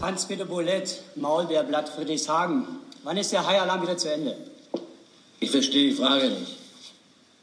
Hans-Peter 0.00 0.46
Boulett, 0.46 1.02
Maulbeerblatt 1.16 1.90
Friedrichshagen. 1.90 2.66
Wann 3.02 3.16
ist 3.18 3.32
der 3.32 3.46
Haialarm 3.46 3.82
wieder 3.82 3.98
zu 3.98 4.10
Ende? 4.12 4.36
Ich 5.40 5.50
verstehe 5.50 5.90
die 5.90 5.96
Frage 5.96 6.30
nicht. 6.30 6.56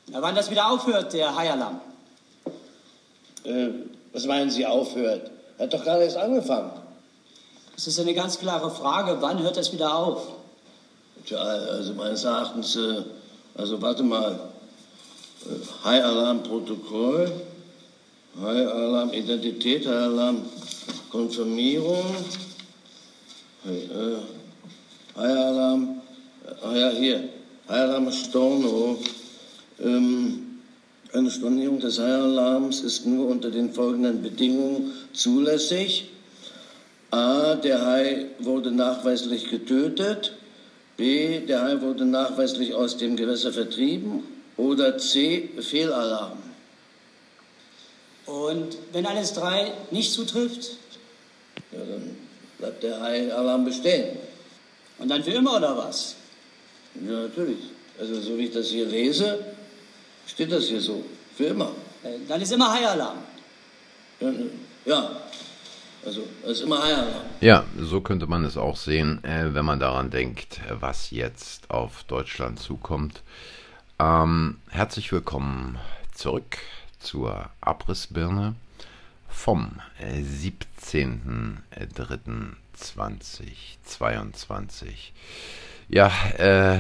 Na, 0.08 0.22
wann 0.22 0.36
das 0.36 0.50
wieder 0.50 0.72
aufhört, 0.72 1.12
der 1.14 1.36
Haialarm? 1.36 1.82
Äh, 3.44 3.68
was 4.12 4.26
meinen 4.26 4.50
Sie 4.50 4.66
aufhört? 4.66 5.30
Er 5.58 5.66
hat 5.66 5.74
doch 5.74 5.84
gerade 5.84 6.04
erst 6.04 6.18
angefangen. 6.18 6.72
Das 7.76 7.86
ist 7.88 8.00
eine 8.00 8.16
ganz 8.16 8.40
klare 8.40 8.72
Frage. 8.72 9.18
Wann 9.22 9.44
hört 9.44 9.58
das 9.58 9.72
wieder 9.72 9.96
auf? 9.96 10.24
Tja, 11.26 11.38
also 11.38 11.94
meines 11.94 12.24
Erachtens, 12.24 12.76
äh, 12.76 13.04
also 13.56 13.80
warte 13.82 14.02
mal. 14.02 14.40
Äh, 15.46 15.50
High-Alarm-Protokoll, 15.86 17.32
High-Alarm-Identität, 18.42 19.86
High-Alarm-Konfirmierung, 19.86 22.04
High-Alarm, 25.18 26.02
ah 26.62 26.76
ja, 26.76 26.90
hier, 26.92 27.24
High-Alarm 27.68 28.12
Storno. 28.12 29.00
Ähm, 29.80 30.60
eine 31.12 31.32
Stornierung 31.32 31.80
des 31.80 31.98
High-Alarms 31.98 32.82
ist 32.82 33.08
nur 33.08 33.28
unter 33.28 33.50
den 33.50 33.74
folgenden 33.74 34.22
Bedingungen 34.22 34.94
zulässig. 35.14 36.10
A. 37.10 37.56
Der 37.56 37.84
Hai 37.84 38.26
wurde 38.40 38.72
nachweislich 38.72 39.50
getötet. 39.50 40.34
B. 40.98 41.40
Der 41.40 41.64
Hai 41.64 41.82
wurde 41.82 42.06
nachweislich 42.06 42.76
aus 42.76 42.98
dem 42.98 43.16
Gewässer 43.16 43.52
vertrieben. 43.54 44.24
Oder 44.58 44.98
C. 44.98 45.50
Fehlalarm. 45.60 46.38
Und 48.26 48.78
wenn 48.92 49.06
alles 49.06 49.34
drei 49.34 49.72
nicht 49.90 50.12
zutrifft? 50.12 50.72
Ja, 51.72 51.80
dann 51.80 52.18
bleibt 52.60 52.84
der 52.84 53.00
Hai-Alarm 53.00 53.66
bestehen. 53.66 54.18
Und 55.00 55.10
dann 55.10 55.24
für 55.24 55.32
immer 55.32 55.58
oder 55.58 55.78
was? 55.78 56.16
Ja, 56.96 57.24
natürlich. 57.24 57.60
Also 58.00 58.20
so 58.20 58.38
wie 58.38 58.46
ich 58.46 58.54
das 58.54 58.68
hier 58.68 58.86
lese, 58.86 59.40
steht 60.26 60.52
das 60.52 60.66
hier 60.66 60.82
so. 60.82 61.04
Für 61.36 61.46
immer. 61.46 61.72
Äh, 62.04 62.18
dann 62.28 62.42
ist 62.42 62.52
immer 62.52 62.72
High-Alarm. 62.74 63.18
Ne, 64.20 64.50
ja. 64.86 65.22
Also, 66.06 66.22
es 66.44 66.52
ist 66.52 66.62
immer 66.62 66.82
High-Alarm. 66.82 67.26
Ja, 67.42 67.66
so 67.80 68.02
könnte 68.02 68.28
man 68.28 68.46
es 68.46 68.58
auch 68.58 68.78
sehen, 68.78 69.24
äh, 69.24 69.54
wenn 69.54 69.66
man 69.66 69.80
daran 69.80 70.10
denkt, 70.10 70.62
was 70.80 71.12
jetzt 71.12 71.70
auf 71.70 72.04
Deutschland 72.06 72.60
zukommt. 72.60 73.22
Ähm, 74.00 74.58
herzlich 74.70 75.12
willkommen 75.12 75.78
zurück 76.14 76.58
zur 77.00 77.50
Abrissbirne 77.62 78.56
vom 79.28 79.80
äh, 80.00 80.22
17.03. 80.22 82.54
2022. 82.78 85.14
Ja, 85.90 86.12
äh, 86.38 86.80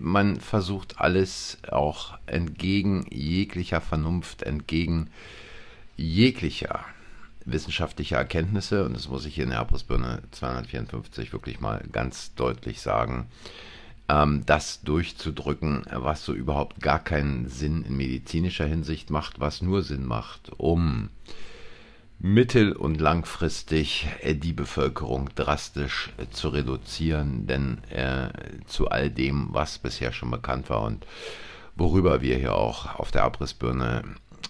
man 0.00 0.40
versucht 0.40 1.00
alles 1.00 1.58
auch 1.68 2.16
entgegen 2.26 3.06
jeglicher 3.10 3.80
Vernunft, 3.80 4.42
entgegen 4.42 5.10
jeglicher 5.96 6.84
wissenschaftlicher 7.44 8.16
Erkenntnisse, 8.16 8.84
und 8.84 8.94
das 8.94 9.08
muss 9.08 9.24
ich 9.24 9.34
hier 9.34 9.44
in 9.44 9.50
der 9.50 9.60
Abrissbirne 9.60 10.22
254 10.32 11.32
wirklich 11.32 11.60
mal 11.60 11.84
ganz 11.92 12.34
deutlich 12.34 12.80
sagen, 12.80 13.28
ähm, 14.08 14.44
das 14.46 14.82
durchzudrücken, 14.82 15.84
was 15.90 16.24
so 16.24 16.32
überhaupt 16.32 16.80
gar 16.80 17.02
keinen 17.02 17.48
Sinn 17.48 17.84
in 17.84 17.96
medizinischer 17.96 18.66
Hinsicht 18.66 19.10
macht, 19.10 19.40
was 19.40 19.62
nur 19.62 19.82
Sinn 19.82 20.04
macht, 20.04 20.50
um 20.56 21.10
äh, 21.26 21.30
mittel- 22.18 22.72
und 22.72 23.00
langfristig 23.00 24.08
äh, 24.20 24.34
die 24.34 24.52
Bevölkerung 24.52 25.30
drastisch 25.34 26.12
äh, 26.16 26.26
zu 26.30 26.48
reduzieren, 26.48 27.46
denn 27.46 27.82
äh, 27.90 28.28
zu 28.66 28.88
all 28.88 29.10
dem, 29.10 29.48
was 29.50 29.78
bisher 29.78 30.12
schon 30.12 30.30
bekannt 30.30 30.70
war 30.70 30.82
und 30.82 31.06
worüber 31.74 32.22
wir 32.22 32.36
hier 32.36 32.54
auch 32.54 32.98
auf 32.98 33.10
der 33.10 33.24
Abrissbirne 33.24 34.02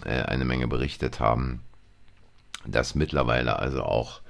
äh, 0.05 0.21
eine 0.23 0.45
Menge 0.45 0.67
berichtet 0.67 1.19
haben, 1.19 1.61
dass 2.65 2.95
mittlerweile 2.95 3.59
also 3.59 3.83
auch 3.83 4.21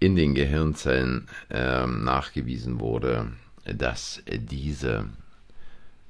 in 0.00 0.14
den 0.14 0.34
Gehirnzellen 0.34 1.28
äh, 1.50 1.86
nachgewiesen 1.86 2.78
wurde, 2.78 3.32
dass 3.64 4.22
diese 4.26 5.06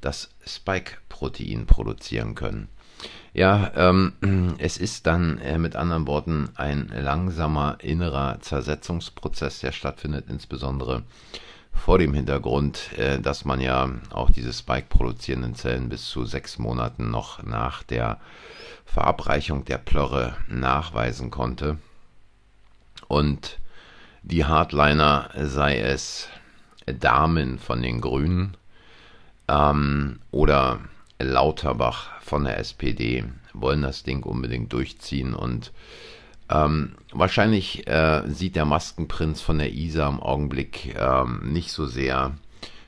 das 0.00 0.30
Spike-Protein 0.46 1.66
produzieren 1.66 2.34
können. 2.34 2.68
Ja, 3.32 3.70
ähm, 3.76 4.56
es 4.58 4.78
ist 4.78 5.06
dann 5.06 5.38
äh, 5.38 5.58
mit 5.58 5.76
anderen 5.76 6.06
Worten 6.06 6.50
ein 6.56 6.88
langsamer 6.88 7.78
innerer 7.80 8.40
Zersetzungsprozess, 8.40 9.60
der 9.60 9.72
stattfindet, 9.72 10.26
insbesondere 10.28 11.02
vor 11.72 11.98
dem 11.98 12.14
Hintergrund, 12.14 12.92
äh, 12.98 13.20
dass 13.20 13.44
man 13.44 13.60
ja 13.60 13.88
auch 14.10 14.30
diese 14.30 14.52
Spike-produzierenden 14.52 15.54
Zellen 15.54 15.88
bis 15.88 16.06
zu 16.06 16.24
sechs 16.24 16.58
Monaten 16.58 17.10
noch 17.10 17.42
nach 17.44 17.82
der 17.82 18.18
Verabreichung 18.84 19.64
der 19.64 19.78
Plörre 19.78 20.36
nachweisen 20.48 21.30
konnte. 21.30 21.78
Und 23.06 23.58
die 24.22 24.44
Hardliner, 24.44 25.30
sei 25.36 25.78
es 25.78 26.28
Damen 26.86 27.58
von 27.58 27.82
den 27.82 28.00
Grünen 28.00 28.56
ähm, 29.48 30.18
oder 30.30 30.80
Lauterbach 31.18 32.20
von 32.20 32.44
der 32.44 32.58
SPD 32.58 33.24
wollen 33.52 33.82
das 33.82 34.02
Ding 34.02 34.22
unbedingt 34.22 34.72
durchziehen 34.72 35.34
und 35.34 35.72
ähm, 36.50 36.94
wahrscheinlich 37.12 37.86
äh, 37.86 38.22
sieht 38.26 38.56
der 38.56 38.64
Maskenprinz 38.64 39.40
von 39.40 39.58
der 39.58 39.72
ISA 39.72 40.08
im 40.08 40.20
Augenblick 40.20 40.94
ähm, 40.98 41.52
nicht 41.52 41.72
so 41.72 41.86
sehr 41.86 42.32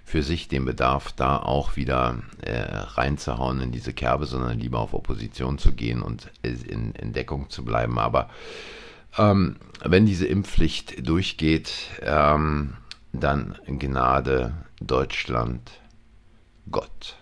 für 0.05 0.23
sich 0.23 0.49
den 0.49 0.65
Bedarf, 0.65 1.13
da 1.13 1.37
auch 1.37 1.77
wieder 1.77 2.19
äh, 2.43 2.63
reinzuhauen 2.63 3.61
in 3.61 3.71
diese 3.71 3.93
Kerbe, 3.93 4.27
sondern 4.27 4.59
lieber 4.59 4.81
auf 4.81 4.93
Opposition 4.93 5.59
zu 5.59 5.73
gehen 5.73 6.03
und 6.03 6.31
in, 6.43 6.93
in 6.93 7.13
Deckung 7.13 7.49
zu 7.49 7.65
bleiben. 7.65 7.99
Aber 7.99 8.29
ähm, 9.19 9.57
wenn 9.85 10.07
diese 10.07 10.27
Impfpflicht 10.27 11.07
durchgeht, 11.07 11.73
ähm, 12.03 12.75
dann 13.13 13.57
Gnade 13.67 14.55
Deutschland 14.81 15.71
Gott. 16.71 17.17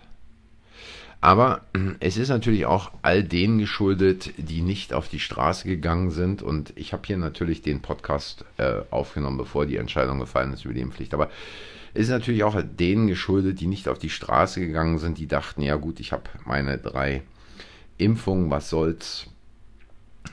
Aber 1.20 1.62
es 1.98 2.16
ist 2.16 2.28
natürlich 2.28 2.66
auch 2.66 2.92
all 3.02 3.24
denen 3.24 3.58
geschuldet, 3.58 4.32
die 4.36 4.62
nicht 4.62 4.92
auf 4.92 5.08
die 5.08 5.18
Straße 5.18 5.66
gegangen 5.66 6.10
sind. 6.10 6.42
Und 6.42 6.72
ich 6.76 6.92
habe 6.92 7.02
hier 7.06 7.16
natürlich 7.16 7.60
den 7.60 7.82
Podcast 7.82 8.44
äh, 8.56 8.82
aufgenommen, 8.90 9.36
bevor 9.36 9.66
die 9.66 9.78
Entscheidung 9.78 10.20
gefallen 10.20 10.52
ist 10.52 10.64
über 10.64 10.74
die 10.74 10.80
Impfpflicht. 10.80 11.14
Aber 11.14 11.28
es 11.92 12.02
ist 12.02 12.10
natürlich 12.10 12.44
auch 12.44 12.60
denen 12.62 13.08
geschuldet, 13.08 13.58
die 13.60 13.66
nicht 13.66 13.88
auf 13.88 13.98
die 13.98 14.10
Straße 14.10 14.60
gegangen 14.60 14.98
sind, 14.98 15.18
die 15.18 15.26
dachten, 15.26 15.62
ja 15.62 15.74
gut, 15.74 15.98
ich 15.98 16.12
habe 16.12 16.24
meine 16.44 16.78
drei 16.78 17.22
Impfungen, 17.96 18.50
was 18.50 18.70
soll's. 18.70 19.26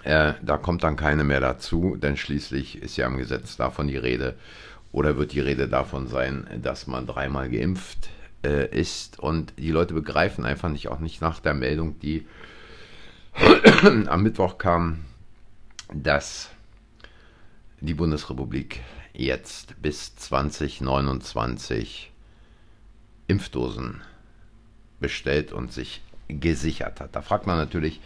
Äh, 0.03 0.33
da 0.43 0.57
kommt 0.57 0.83
dann 0.83 0.97
keine 0.97 1.23
mehr 1.23 1.39
dazu, 1.39 1.95
denn 1.95 2.15
schließlich 2.15 2.83
ist 2.83 2.97
ja 2.97 3.07
im 3.07 3.17
Gesetz 3.17 3.57
davon 3.57 3.87
die 3.87 3.97
Rede 3.97 4.35
oder 4.91 5.17
wird 5.17 5.33
die 5.33 5.39
Rede 5.39 5.67
davon 5.67 6.07
sein, 6.07 6.45
dass 6.61 6.85
man 6.85 7.07
dreimal 7.07 7.49
geimpft 7.49 8.09
äh, 8.45 8.67
ist. 8.67 9.19
Und 9.19 9.53
die 9.57 9.71
Leute 9.71 9.93
begreifen 9.93 10.45
einfach 10.45 10.69
nicht, 10.69 10.87
auch 10.87 10.99
nicht 10.99 11.21
nach 11.21 11.39
der 11.39 11.53
Meldung, 11.53 11.99
die 11.99 12.25
am 14.07 14.23
Mittwoch 14.23 14.57
kam, 14.57 15.03
dass 15.93 16.49
die 17.81 17.93
Bundesrepublik 17.93 18.81
jetzt 19.13 19.81
bis 19.81 20.15
2029 20.15 22.11
Impfdosen 23.27 24.01
bestellt 24.99 25.51
und 25.51 25.73
sich 25.73 26.01
gesichert 26.27 26.99
hat. 27.01 27.15
Da 27.15 27.21
fragt 27.21 27.47
man 27.47 27.57
natürlich, 27.57 27.99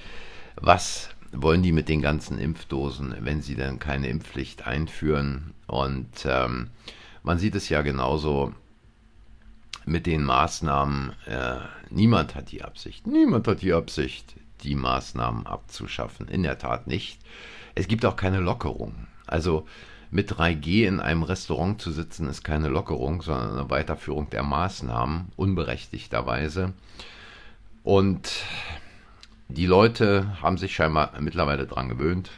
was 0.55 1.09
wollen 1.31 1.61
die 1.61 1.71
mit 1.71 1.89
den 1.89 2.01
ganzen 2.01 2.39
Impfdosen, 2.39 3.15
wenn 3.19 3.41
sie 3.41 3.55
denn 3.55 3.79
keine 3.79 4.07
Impfpflicht 4.07 4.65
einführen? 4.65 5.53
Und 5.67 6.09
ähm, 6.25 6.69
man 7.23 7.37
sieht 7.37 7.55
es 7.55 7.69
ja 7.69 7.81
genauso 7.81 8.53
mit 9.89 10.05
den 10.05 10.23
Maßnahmen. 10.23 11.13
Äh, 11.25 11.55
niemand 11.89 12.35
hat 12.35 12.51
die 12.51 12.63
Absicht, 12.63 13.07
niemand 13.07 13.47
hat 13.47 13.61
die 13.61 13.73
Absicht, 13.73 14.35
die 14.63 14.75
Maßnahmen 14.75 15.47
abzuschaffen. 15.47 16.27
In 16.27 16.43
der 16.43 16.59
Tat 16.59 16.87
nicht. 16.87 17.19
Es 17.75 17.87
gibt 17.87 18.05
auch 18.05 18.15
keine 18.15 18.39
Lockerung. 18.39 19.07
Also 19.25 19.67
mit 20.11 20.31
3G 20.31 20.87
in 20.87 20.99
einem 20.99 21.23
Restaurant 21.23 21.81
zu 21.81 21.91
sitzen, 21.91 22.27
ist 22.27 22.43
keine 22.43 22.67
Lockerung, 22.67 23.21
sondern 23.21 23.51
eine 23.51 23.69
Weiterführung 23.69 24.29
der 24.29 24.43
Maßnahmen, 24.43 25.31
unberechtigterweise. 25.35 26.73
Und 27.83 28.31
die 29.47 29.65
Leute 29.65 30.37
haben 30.41 30.57
sich 30.57 30.75
scheinbar 30.75 31.13
mittlerweile 31.19 31.65
daran 31.65 31.89
gewöhnt. 31.89 32.31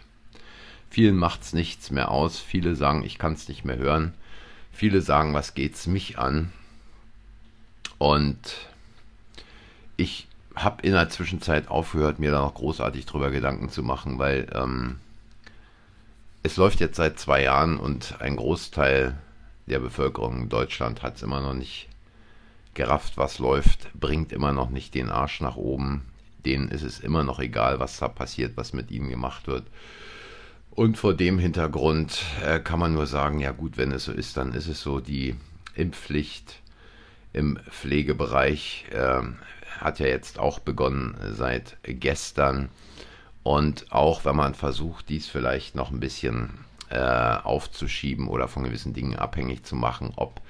Vielen 0.89 1.18
macht 1.18 1.42
es 1.42 1.54
nichts 1.54 1.92
mehr 1.92 2.12
aus. 2.12 2.39
Viele 2.39 2.75
sagen, 2.75 3.04
ich 3.04 3.18
kann 3.18 3.33
es 3.33 3.47
nicht 3.47 3.65
mehr 3.65 3.77
hören. 3.77 4.13
Viele 4.71 5.01
sagen, 5.01 5.33
was 5.33 5.54
geht's 5.54 5.88
mich 5.88 6.18
an? 6.19 6.51
Und 8.01 8.56
ich 9.95 10.27
habe 10.56 10.81
in 10.81 10.94
der 10.94 11.09
Zwischenzeit 11.09 11.68
aufgehört, 11.68 12.18
mir 12.18 12.31
da 12.31 12.42
noch 12.42 12.56
großartig 12.56 13.06
drüber 13.06 13.30
Gedanken 13.30 13.69
zu 13.69 13.83
machen, 13.83 14.18
weil 14.18 14.48
ähm, 14.56 14.98
es 16.42 16.57
läuft 16.57 16.80
jetzt 16.80 16.95
seit 16.95 17.19
zwei 17.19 17.44
Jahren 17.44 17.77
und 17.77 18.19
ein 18.19 18.38
Großteil 18.38 19.19
der 19.68 19.77
Bevölkerung 19.77 20.42
in 20.42 20.50
Deutschland 20.50 21.03
hat 21.03 21.18
es 21.18 21.21
immer 21.21 21.42
noch 21.42 21.53
nicht 21.53 21.89
gerafft, 22.74 23.18
was 23.18 23.38
läuft, 23.38 23.94
bringt 23.94 24.31
immer 24.31 24.51
noch 24.51 24.71
nicht 24.71 24.95
den 24.95 25.12
Arsch 25.12 25.39
nach 25.39 25.56
oben. 25.56 26.01
Denen 26.44 26.69
ist 26.69 26.81
es 26.81 27.01
immer 27.01 27.24
noch 27.24 27.38
egal, 27.38 27.80
was 27.80 28.00
da 28.00 28.07
passiert, 28.07 28.57
was 28.57 28.74
mit 28.74 28.89
ihnen 28.89 29.12
gemacht 29.12 29.45
wird. 29.45 29.68
Und 30.71 30.97
vor 30.97 31.13
dem 31.13 31.38
Hintergrund 31.38 32.24
äh, 32.44 32.59
kann 32.59 32.80
man 32.80 32.95
nur 32.95 33.06
sagen, 33.06 33.39
ja 33.39 33.51
gut, 33.51 33.77
wenn 33.77 33.92
es 33.92 34.06
so 34.06 34.12
ist, 34.12 34.38
dann 34.38 34.54
ist 34.54 34.65
es 34.65 34.81
so, 34.81 35.00
die 35.00 35.36
Impfpflicht 35.75 36.62
im 37.33 37.60
Pflegebereich 37.69 38.86
äh, 38.92 39.22
hat 39.80 40.00
ja 40.00 40.07
jetzt 40.07 40.39
auch 40.39 40.60
begonnen 40.60 41.16
seit 41.33 41.78
gestern. 41.83 42.69
Und 43.44 43.92
auch 43.92 44.25
wenn 44.25 44.36
man 44.36 44.54
versucht, 44.54 45.10
dies 45.10 45.28
vielleicht 45.28 45.75
noch 45.75 45.92
ein 45.92 46.00
bisschen 46.00 46.60
äh, 46.89 47.00
aufzuschieben 47.00 48.28
oder 48.28 48.48
von 48.48 48.63
gewissen 48.63 48.94
Dingen 48.94 49.16
abhängig 49.16 49.63
zu 49.63 49.75
machen, 49.75 50.13
ob 50.16 50.42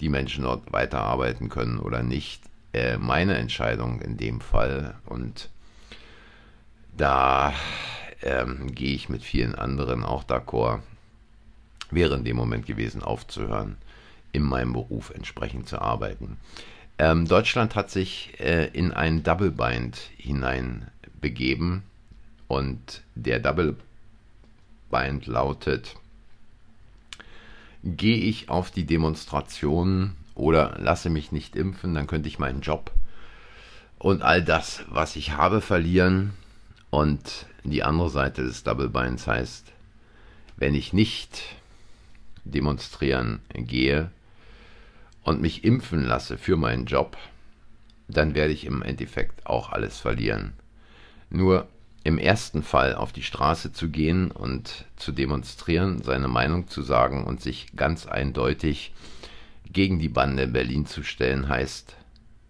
die 0.00 0.08
Menschen 0.08 0.44
dort 0.44 0.72
weiterarbeiten 0.72 1.48
können 1.48 1.78
oder 1.78 2.02
nicht, 2.02 2.42
äh, 2.72 2.96
meine 2.96 3.36
Entscheidung 3.36 4.00
in 4.00 4.16
dem 4.16 4.40
Fall. 4.40 4.94
Und 5.06 5.50
da 6.96 7.52
ähm, 8.22 8.74
gehe 8.74 8.94
ich 8.94 9.08
mit 9.08 9.22
vielen 9.22 9.54
anderen 9.54 10.04
auch 10.04 10.24
d'accord, 10.24 10.80
wäre 11.90 12.14
in 12.14 12.24
dem 12.24 12.36
Moment 12.36 12.66
gewesen, 12.66 13.02
aufzuhören, 13.02 13.76
in 14.32 14.42
meinem 14.42 14.72
Beruf 14.72 15.10
entsprechend 15.10 15.68
zu 15.68 15.80
arbeiten. 15.80 16.36
Ähm, 16.98 17.26
Deutschland 17.26 17.74
hat 17.74 17.90
sich 17.90 18.38
äh, 18.40 18.66
in 18.72 18.92
ein 18.92 19.22
Double 19.22 19.50
Bind 19.50 19.98
hineinbegeben 20.16 21.82
und 22.48 23.02
der 23.14 23.40
Double 23.40 23.76
Bind 24.90 25.26
lautet, 25.26 25.96
gehe 27.82 28.18
ich 28.18 28.50
auf 28.50 28.70
die 28.70 28.84
Demonstration 28.84 30.14
oder 30.34 30.76
lasse 30.78 31.10
mich 31.10 31.32
nicht 31.32 31.56
impfen, 31.56 31.94
dann 31.94 32.06
könnte 32.06 32.28
ich 32.28 32.38
meinen 32.38 32.60
Job 32.60 32.92
und 34.00 34.22
all 34.22 34.42
das, 34.42 34.82
was 34.88 35.14
ich 35.14 35.32
habe, 35.32 35.60
verlieren. 35.60 36.32
Und 36.88 37.46
die 37.62 37.82
andere 37.82 38.08
Seite 38.08 38.42
des 38.42 38.64
Double 38.64 38.88
Binds 38.88 39.26
heißt, 39.26 39.70
wenn 40.56 40.74
ich 40.74 40.92
nicht 40.92 41.42
demonstrieren 42.44 43.40
gehe, 43.52 44.10
und 45.30 45.40
mich 45.40 45.62
impfen 45.62 46.04
lasse 46.04 46.36
für 46.36 46.56
meinen 46.56 46.86
Job, 46.86 47.16
dann 48.08 48.34
werde 48.34 48.52
ich 48.52 48.66
im 48.66 48.82
Endeffekt 48.82 49.46
auch 49.46 49.70
alles 49.70 49.98
verlieren. 49.98 50.54
Nur 51.30 51.68
im 52.02 52.18
ersten 52.18 52.64
Fall 52.64 52.96
auf 52.96 53.12
die 53.12 53.22
Straße 53.22 53.72
zu 53.72 53.90
gehen 53.90 54.32
und 54.32 54.86
zu 54.96 55.12
demonstrieren, 55.12 56.02
seine 56.02 56.26
Meinung 56.26 56.66
zu 56.66 56.82
sagen 56.82 57.24
und 57.24 57.40
sich 57.40 57.76
ganz 57.76 58.06
eindeutig 58.06 58.92
gegen 59.72 60.00
die 60.00 60.08
Bande 60.08 60.42
in 60.42 60.52
Berlin 60.52 60.86
zu 60.86 61.04
stellen, 61.04 61.48
heißt, 61.48 61.94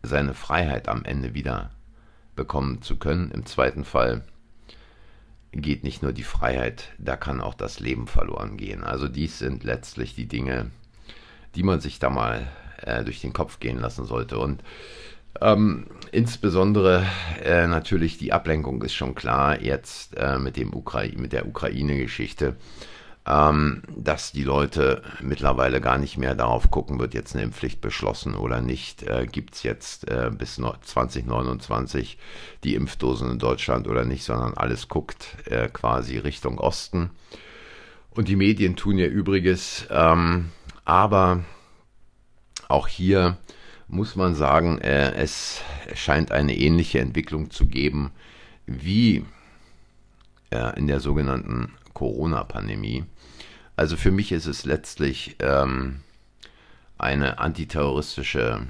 seine 0.02 0.32
Freiheit 0.32 0.88
am 0.88 1.04
Ende 1.04 1.34
wieder 1.34 1.72
bekommen 2.34 2.80
zu 2.80 2.96
können. 2.96 3.30
Im 3.30 3.44
zweiten 3.44 3.84
Fall 3.84 4.24
geht 5.52 5.84
nicht 5.84 6.02
nur 6.02 6.14
die 6.14 6.22
Freiheit, 6.22 6.92
da 6.96 7.16
kann 7.16 7.42
auch 7.42 7.54
das 7.54 7.78
Leben 7.78 8.06
verloren 8.06 8.56
gehen. 8.56 8.84
Also 8.84 9.06
dies 9.06 9.38
sind 9.38 9.64
letztlich 9.64 10.14
die 10.14 10.26
Dinge, 10.26 10.70
die 11.54 11.62
man 11.62 11.80
sich 11.80 11.98
da 11.98 12.08
mal 12.08 12.46
äh, 12.82 13.04
durch 13.04 13.20
den 13.20 13.32
Kopf 13.32 13.60
gehen 13.60 13.78
lassen 13.80 14.04
sollte. 14.04 14.38
Und 14.38 14.62
ähm, 15.40 15.86
insbesondere 16.12 17.06
äh, 17.42 17.66
natürlich 17.66 18.18
die 18.18 18.32
Ablenkung 18.32 18.82
ist 18.82 18.94
schon 18.94 19.14
klar 19.14 19.60
jetzt 19.60 20.16
äh, 20.16 20.38
mit, 20.38 20.56
dem 20.56 20.74
Ukra 20.74 21.04
mit 21.16 21.32
der 21.32 21.46
Ukraine-Geschichte, 21.46 22.56
ähm, 23.26 23.82
dass 23.96 24.32
die 24.32 24.42
Leute 24.42 25.02
mittlerweile 25.20 25.80
gar 25.80 25.98
nicht 25.98 26.18
mehr 26.18 26.34
darauf 26.34 26.70
gucken, 26.70 26.98
wird 26.98 27.14
jetzt 27.14 27.34
eine 27.34 27.44
Impfpflicht 27.44 27.80
beschlossen 27.80 28.34
oder 28.34 28.60
nicht, 28.60 29.04
äh, 29.04 29.26
gibt 29.30 29.54
es 29.54 29.62
jetzt 29.62 30.10
äh, 30.10 30.30
bis 30.36 30.56
2029 30.56 32.18
die 32.64 32.74
Impfdosen 32.74 33.30
in 33.30 33.38
Deutschland 33.38 33.86
oder 33.86 34.04
nicht, 34.04 34.24
sondern 34.24 34.54
alles 34.54 34.88
guckt 34.88 35.36
äh, 35.46 35.68
quasi 35.68 36.18
Richtung 36.18 36.58
Osten. 36.58 37.10
Und 38.10 38.26
die 38.26 38.36
Medien 38.36 38.74
tun 38.74 38.98
ihr 38.98 39.08
Übriges. 39.08 39.86
Ähm, 39.90 40.50
aber 40.84 41.44
auch 42.70 42.88
hier 42.88 43.36
muss 43.88 44.16
man 44.16 44.34
sagen, 44.34 44.78
äh, 44.78 45.12
es 45.14 45.62
scheint 45.94 46.30
eine 46.32 46.56
ähnliche 46.56 47.00
Entwicklung 47.00 47.50
zu 47.50 47.66
geben 47.66 48.12
wie 48.66 49.24
äh, 50.50 50.78
in 50.78 50.86
der 50.86 51.00
sogenannten 51.00 51.72
Corona-Pandemie. 51.92 53.04
Also 53.76 53.96
für 53.96 54.10
mich 54.10 54.30
ist 54.32 54.46
es 54.46 54.64
letztlich 54.64 55.36
ähm, 55.40 56.00
eine 56.98 57.38
antiterroristische 57.38 58.66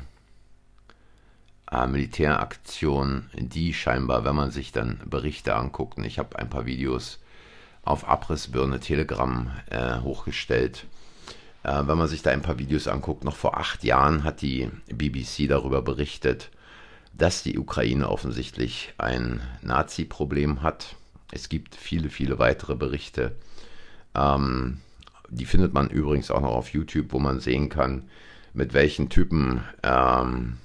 äh, 1.71 1.87
Militäraktion, 1.87 3.29
die 3.35 3.75
scheinbar, 3.75 4.25
wenn 4.25 4.37
man 4.37 4.51
sich 4.51 4.73
dann 4.73 5.01
Berichte 5.05 5.55
anguckt, 5.55 5.99
und 5.99 6.05
ich 6.05 6.19
habe 6.19 6.39
ein 6.39 6.49
paar 6.49 6.65
Videos 6.65 7.19
auf 7.83 8.09
Abrissbirne 8.09 8.81
Telegram 8.81 9.51
äh, 9.69 10.01
hochgestellt, 10.01 10.87
äh, 11.63 11.83
wenn 11.87 11.99
man 11.99 12.09
sich 12.09 12.23
da 12.23 12.31
ein 12.31 12.43
paar 12.43 12.59
Videos 12.59 12.89
anguckt, 12.89 13.25
noch 13.25 13.37
vor 13.37 13.59
acht 13.59 13.85
Jahren 13.85 14.25
hat 14.25 14.43
die 14.43 14.71
BBC 14.89 15.49
darüber 15.49 15.83
berichtet, 15.83 16.51
dass 17.13 17.43
die 17.43 17.59
Ukraine 17.59 18.09
offensichtlich 18.09 18.95
ein 18.99 19.41
Nazi-Problem 19.63 20.63
hat. 20.63 20.97
Es 21.33 21.49
gibt 21.49 21.75
viele, 21.75 22.09
viele 22.09 22.39
weitere 22.39 22.75
Berichte. 22.75 23.37
Ähm, 24.15 24.79
die 25.29 25.45
findet 25.45 25.75
man 25.75 25.91
übrigens 25.91 26.31
auch 26.31 26.41
noch 26.41 26.53
auf 26.55 26.73
YouTube, 26.73 27.13
wo 27.13 27.19
man 27.19 27.41
sehen 27.41 27.69
kann, 27.69 28.09
mit 28.53 28.75
welchen 28.75 29.11
Typen 29.11 29.63
ähm, 29.83 30.57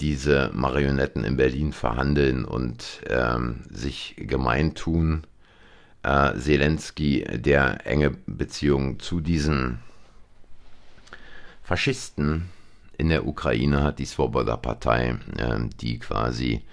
diese 0.00 0.50
Marionetten 0.52 1.24
in 1.24 1.36
Berlin 1.36 1.72
verhandeln 1.72 2.44
und 2.44 3.00
ähm, 3.08 3.62
sich 3.70 4.14
gemein 4.18 4.74
tun 4.74 5.26
äh, 6.08 6.38
Zelensky, 6.38 7.24
der 7.30 7.86
enge 7.86 8.10
Beziehungen 8.26 8.98
zu 8.98 9.20
diesen 9.20 9.80
Faschisten 11.62 12.48
in 12.96 13.10
der 13.10 13.26
Ukraine 13.26 13.82
hat, 13.82 13.98
die 13.98 14.06
Svoboda-Partei, 14.06 15.18
äh, 15.36 15.58
die 15.80 15.98
quasi 15.98 16.64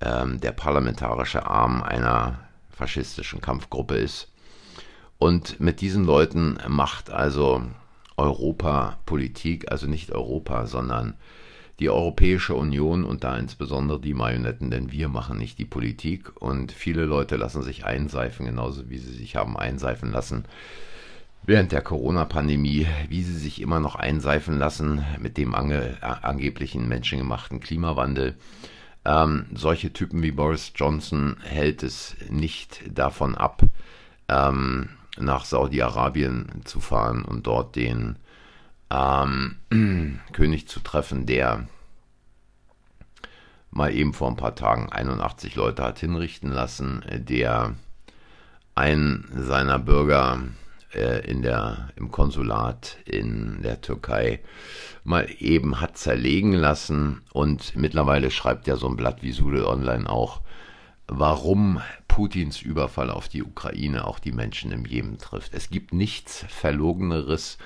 äh, 0.00 0.26
der 0.26 0.52
parlamentarische 0.52 1.46
Arm 1.46 1.82
einer 1.82 2.40
faschistischen 2.70 3.40
Kampfgruppe 3.40 3.94
ist. 3.94 4.28
Und 5.18 5.60
mit 5.60 5.80
diesen 5.80 6.04
Leuten 6.04 6.58
macht 6.66 7.10
also 7.10 7.62
Europa 8.16 8.98
Politik, 9.06 9.70
also 9.70 9.86
nicht 9.86 10.10
Europa, 10.10 10.66
sondern 10.66 11.14
die 11.80 11.90
Europäische 11.90 12.54
Union 12.54 13.04
und 13.04 13.24
da 13.24 13.36
insbesondere 13.36 14.00
die 14.00 14.14
Marionetten, 14.14 14.70
denn 14.70 14.92
wir 14.92 15.08
machen 15.08 15.38
nicht 15.38 15.58
die 15.58 15.64
Politik 15.64 16.30
und 16.40 16.72
viele 16.72 17.04
Leute 17.04 17.36
lassen 17.36 17.62
sich 17.62 17.84
einseifen, 17.84 18.46
genauso 18.46 18.88
wie 18.90 18.98
sie 18.98 19.12
sich 19.12 19.36
haben 19.36 19.56
einseifen 19.56 20.12
lassen 20.12 20.44
während 21.44 21.72
der 21.72 21.82
Corona-Pandemie, 21.82 22.86
wie 23.08 23.22
sie 23.22 23.36
sich 23.36 23.60
immer 23.60 23.80
noch 23.80 23.96
einseifen 23.96 24.58
lassen 24.58 25.04
mit 25.18 25.36
dem 25.36 25.54
ange 25.54 25.96
angeblichen 26.00 26.88
menschengemachten 26.88 27.60
Klimawandel. 27.60 28.36
Ähm, 29.04 29.46
solche 29.52 29.92
Typen 29.92 30.22
wie 30.22 30.30
Boris 30.30 30.72
Johnson 30.76 31.36
hält 31.42 31.82
es 31.82 32.16
nicht 32.30 32.82
davon 32.96 33.34
ab, 33.34 33.62
ähm, 34.28 34.90
nach 35.18 35.44
Saudi-Arabien 35.44 36.62
zu 36.64 36.78
fahren 36.78 37.24
und 37.24 37.46
dort 37.46 37.74
den 37.74 38.16
ähm, 38.92 40.20
König 40.32 40.68
zu 40.68 40.80
treffen, 40.80 41.26
der 41.26 41.66
mal 43.70 43.92
eben 43.94 44.12
vor 44.12 44.28
ein 44.28 44.36
paar 44.36 44.54
Tagen 44.54 44.92
81 44.92 45.54
Leute 45.54 45.82
hat 45.82 45.98
hinrichten 45.98 46.50
lassen, 46.50 47.02
der 47.08 47.74
einen 48.74 49.28
seiner 49.34 49.78
Bürger 49.78 50.42
äh, 50.94 51.26
in 51.28 51.42
der, 51.42 51.88
im 51.96 52.10
Konsulat 52.10 52.98
in 53.06 53.62
der 53.62 53.80
Türkei 53.80 54.40
mal 55.04 55.26
eben 55.38 55.80
hat 55.80 55.96
zerlegen 55.96 56.52
lassen 56.52 57.22
und 57.32 57.74
mittlerweile 57.76 58.30
schreibt 58.30 58.66
ja 58.66 58.76
so 58.76 58.88
ein 58.88 58.96
Blatt 58.96 59.22
wie 59.22 59.32
Sudel 59.32 59.64
Online 59.64 60.08
auch, 60.08 60.42
warum 61.06 61.80
Putins 62.08 62.60
Überfall 62.60 63.10
auf 63.10 63.28
die 63.28 63.42
Ukraine 63.42 64.06
auch 64.06 64.18
die 64.18 64.32
Menschen 64.32 64.70
im 64.70 64.84
Jemen 64.84 65.18
trifft. 65.18 65.54
Es 65.54 65.70
gibt 65.70 65.94
nichts 65.94 66.44
Verlogeneres 66.48 67.58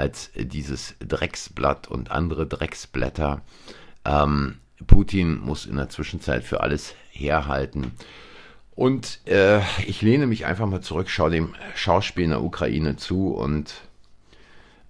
als 0.00 0.30
dieses 0.34 0.94
Drecksblatt 0.98 1.86
und 1.86 2.10
andere 2.10 2.46
Drecksblätter. 2.46 3.42
Ähm, 4.06 4.56
Putin 4.86 5.38
muss 5.38 5.66
in 5.66 5.76
der 5.76 5.90
Zwischenzeit 5.90 6.42
für 6.42 6.62
alles 6.62 6.94
herhalten. 7.10 7.92
Und 8.70 9.20
äh, 9.26 9.60
ich 9.86 10.00
lehne 10.00 10.26
mich 10.26 10.46
einfach 10.46 10.64
mal 10.64 10.80
zurück, 10.80 11.10
schaue 11.10 11.30
dem 11.30 11.54
Schauspiel 11.74 12.24
in 12.24 12.30
der 12.30 12.42
Ukraine 12.42 12.96
zu 12.96 13.34
und 13.34 13.74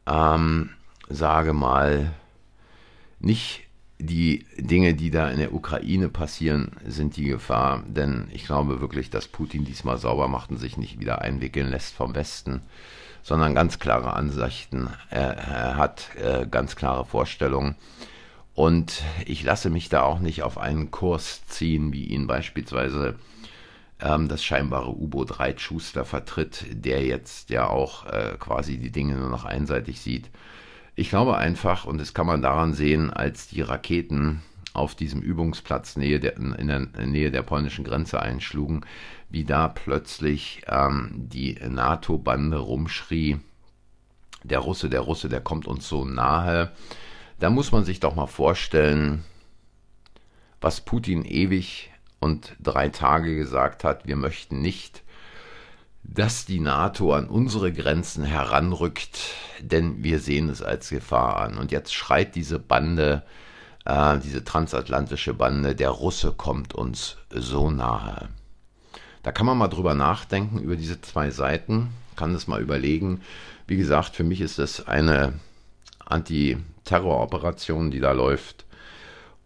ähm, 0.06 0.70
sage 1.08 1.54
mal, 1.54 2.12
nicht 3.18 3.62
die 4.00 4.46
Dinge, 4.56 4.94
die 4.94 5.10
da 5.10 5.30
in 5.30 5.38
der 5.38 5.54
Ukraine 5.54 6.08
passieren, 6.08 6.72
sind 6.86 7.16
die 7.16 7.24
Gefahr. 7.24 7.82
Denn 7.86 8.28
ich 8.32 8.44
glaube 8.44 8.80
wirklich, 8.80 9.10
dass 9.10 9.28
Putin 9.28 9.64
diesmal 9.64 9.98
sauber 9.98 10.26
macht 10.26 10.50
und 10.50 10.58
sich 10.58 10.76
nicht 10.76 10.98
wieder 11.00 11.20
einwickeln 11.20 11.68
lässt 11.68 11.94
vom 11.94 12.14
Westen, 12.14 12.62
sondern 13.22 13.54
ganz 13.54 13.78
klare 13.78 14.14
Ansichten. 14.14 14.88
Er, 15.10 15.36
er 15.36 15.76
hat 15.76 16.08
äh, 16.16 16.46
ganz 16.50 16.76
klare 16.76 17.04
Vorstellungen. 17.04 17.76
Und 18.54 19.02
ich 19.26 19.42
lasse 19.42 19.70
mich 19.70 19.88
da 19.88 20.02
auch 20.02 20.18
nicht 20.18 20.42
auf 20.42 20.58
einen 20.58 20.90
Kurs 20.90 21.46
ziehen, 21.46 21.92
wie 21.92 22.04
ihn 22.04 22.26
beispielsweise 22.26 23.16
ähm, 24.00 24.28
das 24.28 24.42
scheinbare 24.42 24.90
U-Boot 24.90 25.38
Reit 25.38 25.60
Schuster 25.60 26.04
vertritt, 26.04 26.64
der 26.70 27.04
jetzt 27.04 27.50
ja 27.50 27.68
auch 27.68 28.06
äh, 28.06 28.36
quasi 28.38 28.78
die 28.78 28.90
Dinge 28.90 29.14
nur 29.14 29.30
noch 29.30 29.44
einseitig 29.44 30.00
sieht. 30.00 30.30
Ich 30.94 31.10
glaube 31.10 31.36
einfach, 31.36 31.84
und 31.84 31.98
das 31.98 32.14
kann 32.14 32.26
man 32.26 32.42
daran 32.42 32.74
sehen, 32.74 33.10
als 33.10 33.48
die 33.48 33.62
Raketen 33.62 34.42
auf 34.72 34.94
diesem 34.94 35.20
Übungsplatz 35.20 35.96
Nähe 35.96 36.20
der, 36.20 36.36
in 36.36 36.68
der 36.68 36.80
Nähe 37.06 37.30
der 37.30 37.42
polnischen 37.42 37.84
Grenze 37.84 38.20
einschlugen, 38.20 38.84
wie 39.28 39.44
da 39.44 39.68
plötzlich 39.68 40.62
ähm, 40.68 41.10
die 41.14 41.54
NATO-Bande 41.54 42.58
rumschrie, 42.58 43.40
der 44.42 44.60
Russe, 44.60 44.88
der 44.88 45.00
Russe, 45.00 45.28
der 45.28 45.40
kommt 45.40 45.66
uns 45.66 45.88
so 45.88 46.04
nahe. 46.04 46.72
Da 47.38 47.50
muss 47.50 47.72
man 47.72 47.84
sich 47.84 48.00
doch 48.00 48.14
mal 48.14 48.26
vorstellen, 48.26 49.24
was 50.60 50.80
Putin 50.80 51.24
ewig 51.24 51.90
und 52.20 52.54
drei 52.60 52.88
Tage 52.90 53.36
gesagt 53.36 53.82
hat, 53.82 54.06
wir 54.06 54.16
möchten 54.16 54.60
nicht, 54.60 55.02
dass 56.02 56.44
die 56.44 56.60
NATO 56.60 57.14
an 57.14 57.28
unsere 57.28 57.72
Grenzen 57.72 58.24
heranrückt, 58.24 59.20
denn 59.60 60.02
wir 60.02 60.18
sehen 60.18 60.48
es 60.48 60.62
als 60.62 60.90
Gefahr 60.90 61.36
an. 61.36 61.58
Und 61.58 61.72
jetzt 61.72 61.94
schreit 61.94 62.34
diese 62.34 62.58
Bande, 62.58 63.22
äh, 63.84 64.18
diese 64.18 64.44
transatlantische 64.44 65.34
Bande, 65.34 65.74
der 65.74 65.90
Russe 65.90 66.32
kommt 66.32 66.74
uns 66.74 67.16
so 67.30 67.70
nahe. 67.70 68.28
Da 69.22 69.32
kann 69.32 69.46
man 69.46 69.58
mal 69.58 69.68
drüber 69.68 69.94
nachdenken, 69.94 70.60
über 70.60 70.76
diese 70.76 71.00
zwei 71.00 71.30
Seiten, 71.30 71.90
kann 72.16 72.34
es 72.34 72.46
mal 72.46 72.62
überlegen. 72.62 73.20
Wie 73.66 73.76
gesagt, 73.76 74.16
für 74.16 74.24
mich 74.24 74.40
ist 74.40 74.58
es 74.58 74.86
eine 74.86 75.34
Antiterroroperation, 76.06 77.90
die 77.90 78.00
da 78.00 78.12
läuft. 78.12 78.64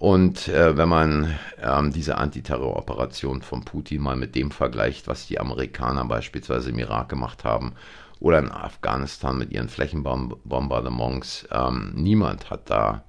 Und 0.04 0.48
äh, 0.48 0.76
wenn 0.76 0.90
man 0.90 1.34
ähm, 1.62 1.90
diese 1.90 2.18
Antiterroroperation 2.18 3.40
von 3.40 3.64
Putin 3.64 4.02
mal 4.02 4.16
mit 4.16 4.34
dem 4.34 4.50
vergleicht, 4.50 5.08
was 5.08 5.26
die 5.28 5.40
Amerikaner 5.40 6.04
beispielsweise 6.04 6.68
im 6.68 6.78
Irak 6.78 7.08
gemacht 7.08 7.42
haben 7.42 7.72
oder 8.20 8.38
in 8.38 8.50
Afghanistan 8.50 9.38
mit 9.38 9.50
ihren 9.50 9.70
Flächenbombardements, 9.70 11.48
ähm, 11.50 11.92
niemand 11.94 12.50
hat 12.50 12.68
da 12.68 13.02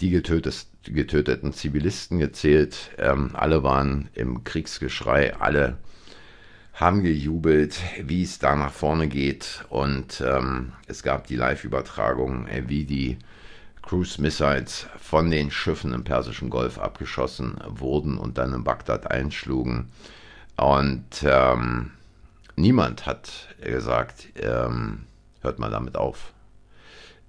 die 0.00 0.10
getötet, 0.10 0.66
getöteten 0.82 1.54
Zivilisten 1.54 2.18
gezählt. 2.18 2.90
Ähm, 2.98 3.30
alle 3.32 3.62
waren 3.62 4.10
im 4.12 4.44
Kriegsgeschrei, 4.44 5.34
alle 5.34 5.78
haben 6.74 7.02
gejubelt, 7.02 7.80
wie 8.04 8.22
es 8.22 8.38
da 8.38 8.54
nach 8.54 8.72
vorne 8.72 9.08
geht. 9.08 9.64
Und 9.70 10.22
ähm, 10.22 10.74
es 10.88 11.02
gab 11.02 11.26
die 11.26 11.36
Live-Übertragung, 11.36 12.46
äh, 12.48 12.64
wie 12.66 12.84
die 12.84 13.16
Cruise 13.88 14.20
Missiles 14.20 14.86
von 15.00 15.30
den 15.30 15.50
Schiffen 15.50 15.94
im 15.94 16.04
Persischen 16.04 16.50
Golf 16.50 16.78
abgeschossen 16.78 17.56
wurden 17.68 18.18
und 18.18 18.36
dann 18.36 18.52
in 18.52 18.62
Bagdad 18.62 19.10
einschlugen. 19.10 19.90
Und 20.58 21.06
ähm, 21.22 21.92
niemand 22.54 23.06
hat 23.06 23.48
gesagt, 23.62 24.28
ähm, 24.36 25.06
hört 25.40 25.58
mal 25.58 25.70
damit 25.70 25.96
auf. 25.96 26.34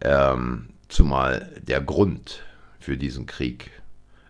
Ähm, 0.01 0.67
zumal 0.89 1.49
der 1.61 1.79
Grund 1.79 2.43
für 2.81 2.97
diesen 2.97 3.25
Krieg 3.25 3.71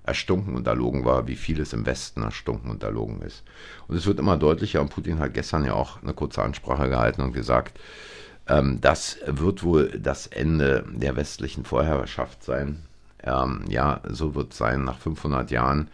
erstunken 0.04 0.56
und 0.56 0.68
erlogen 0.68 1.06
war, 1.06 1.28
wie 1.28 1.36
vieles 1.36 1.74
im 1.74 1.88
Westen 1.88 2.22
erstunken 2.22 2.70
und 2.70 2.84
erlogen 2.84 3.24
ist. 3.24 3.44
Und 3.88 3.98
es 3.98 4.06
wird 4.06 4.20
immer 4.20 4.38
deutlicher 4.38 4.82
und 4.82 4.90
Putin 4.90 5.18
hat 5.18 5.34
gestern 5.34 5.66
ja 5.66 5.74
auch 5.74 6.04
eine 6.04 6.14
kurze 6.14 6.44
Ansprache 6.44 6.90
gehalten 6.90 7.24
und 7.24 7.34
gesagt, 7.34 7.80
ähm, 8.50 8.82
das 8.82 9.18
wird 9.26 9.64
wohl 9.64 10.00
das 10.00 10.28
Ende 10.28 10.86
der 10.92 11.16
westlichen 11.16 11.66
Vorherrschaft 11.66 12.44
sein. 12.44 12.84
Ähm, 13.24 13.64
ja, 13.70 14.02
so 14.08 14.36
wird 14.36 14.52
es 14.52 14.58
sein 14.58 14.84
nach 14.84 15.00
500 15.00 15.52
Jahren. 15.52 15.90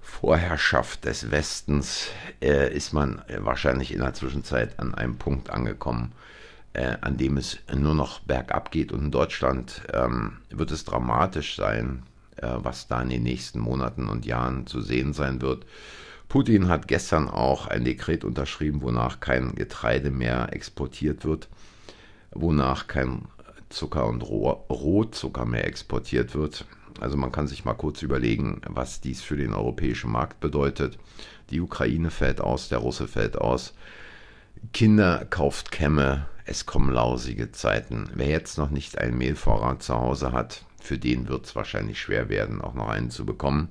Vorherrschaft 0.00 1.04
des 1.04 1.30
Westens 1.30 2.08
äh, 2.40 2.72
ist 2.74 2.92
man 2.92 3.22
wahrscheinlich 3.38 3.92
in 3.92 4.00
der 4.00 4.14
Zwischenzeit 4.14 4.78
an 4.78 4.94
einem 4.94 5.16
Punkt 5.18 5.50
angekommen, 5.50 6.12
äh, 6.72 6.96
an 7.00 7.16
dem 7.16 7.36
es 7.36 7.58
nur 7.74 7.94
noch 7.94 8.20
bergab 8.20 8.70
geht. 8.70 8.92
Und 8.92 9.06
in 9.06 9.10
Deutschland 9.10 9.82
ähm, 9.92 10.38
wird 10.50 10.70
es 10.70 10.84
dramatisch 10.84 11.56
sein, 11.56 12.02
äh, 12.36 12.48
was 12.56 12.86
da 12.88 13.02
in 13.02 13.10
den 13.10 13.24
nächsten 13.24 13.58
Monaten 13.58 14.08
und 14.08 14.26
Jahren 14.26 14.66
zu 14.66 14.80
sehen 14.80 15.12
sein 15.12 15.42
wird. 15.42 15.66
Putin 16.28 16.68
hat 16.68 16.88
gestern 16.88 17.28
auch 17.28 17.68
ein 17.68 17.84
Dekret 17.84 18.24
unterschrieben, 18.24 18.82
wonach 18.82 19.20
kein 19.20 19.54
Getreide 19.54 20.10
mehr 20.10 20.52
exportiert 20.52 21.24
wird, 21.24 21.48
wonach 22.32 22.88
kein 22.88 23.26
Zucker 23.68 24.06
und 24.06 24.22
Rohzucker 24.22 25.44
mehr 25.44 25.66
exportiert 25.66 26.34
wird. 26.34 26.66
Also 27.00 27.16
man 27.16 27.30
kann 27.30 27.46
sich 27.46 27.64
mal 27.64 27.74
kurz 27.74 28.02
überlegen, 28.02 28.60
was 28.68 29.00
dies 29.00 29.22
für 29.22 29.36
den 29.36 29.52
europäischen 29.52 30.10
Markt 30.10 30.40
bedeutet. 30.40 30.98
Die 31.50 31.60
Ukraine 31.60 32.10
fällt 32.10 32.40
aus, 32.40 32.68
der 32.68 32.78
Russe 32.78 33.06
fällt 33.06 33.38
aus. 33.38 33.74
Kinder 34.72 35.26
kauft 35.26 35.70
Kämme, 35.70 36.26
es 36.44 36.66
kommen 36.66 36.92
lausige 36.92 37.52
Zeiten. 37.52 38.08
Wer 38.14 38.28
jetzt 38.28 38.58
noch 38.58 38.70
nicht 38.70 38.98
einen 38.98 39.18
Mehlvorrat 39.18 39.82
zu 39.82 39.94
Hause 39.94 40.32
hat, 40.32 40.64
für 40.80 40.98
den 40.98 41.28
wird 41.28 41.46
es 41.46 41.54
wahrscheinlich 41.54 42.00
schwer 42.00 42.28
werden, 42.28 42.60
auch 42.62 42.74
noch 42.74 42.88
einen 42.88 43.10
zu 43.10 43.26
bekommen 43.26 43.68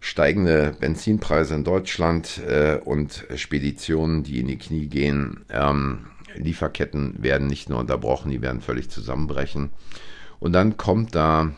steigende 0.00 0.76
Benzinpreise 0.78 1.54
in 1.54 1.64
Deutschland 1.64 2.40
äh, 2.46 2.78
und 2.84 3.26
Speditionen, 3.34 4.22
die 4.22 4.40
in 4.40 4.48
die 4.48 4.58
Knie 4.58 4.86
gehen. 4.86 5.44
Ähm, 5.50 6.06
Lieferketten 6.34 7.22
werden 7.22 7.46
nicht 7.46 7.68
nur 7.68 7.80
unterbrochen, 7.80 8.30
die 8.30 8.42
werden 8.42 8.60
völlig 8.60 8.90
zusammenbrechen. 8.90 9.70
Und 10.38 10.52
dann 10.52 10.76
kommt 10.76 11.14
da 11.14 11.52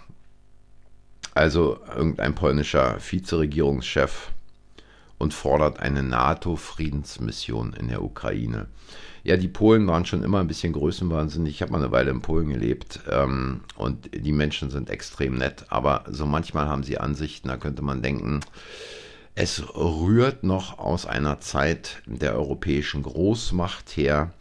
also 1.35 1.79
irgendein 1.95 2.35
polnischer 2.35 2.99
Vizeregierungschef 3.01 4.31
und 5.19 5.35
fordert 5.35 5.81
eine 5.81 6.03
NATO-Friedensmission 6.03 7.73
in 7.75 7.89
der 7.89 8.03
Ukraine. 8.03 8.67
Ja, 9.25 9.37
die 9.37 9.49
Polen 9.49 9.87
waren 9.87 10.07
schon 10.07 10.23
immer 10.23 10.41
ein 10.41 10.47
bisschen 10.47 10.73
größenwahnsinnig. 10.73 11.55
Ich 11.55 11.63
habe 11.63 11.73
mal 11.73 11.83
eine 11.83 11.93
Weile 11.93 12.11
in 12.11 12.23
Polen 12.23 12.49
gelebt 12.49 13.01
ähm, 13.11 13.61
und 13.77 14.09
die 14.15 14.33
Menschen 14.33 14.71
sind 14.71 14.91
extrem 14.91 15.37
nett, 15.37 15.67
aber 15.69 16.05
so 16.09 16.25
manchmal 16.25 16.69
haben 16.69 16.85
sie 16.85 16.99
Ansichten, 16.99 17.49
da 17.49 17.57
könnte 17.57 17.83
man 17.83 18.01
denken, 18.01 18.41
es 19.35 19.63
rührt 19.77 20.43
noch 20.43 20.79
aus 20.79 21.07
einer 21.07 21.39
Zeit 21.41 22.03
der 22.07 22.35
europäischen 22.35 23.03
Großmacht 23.05 23.97
her. 23.97 24.33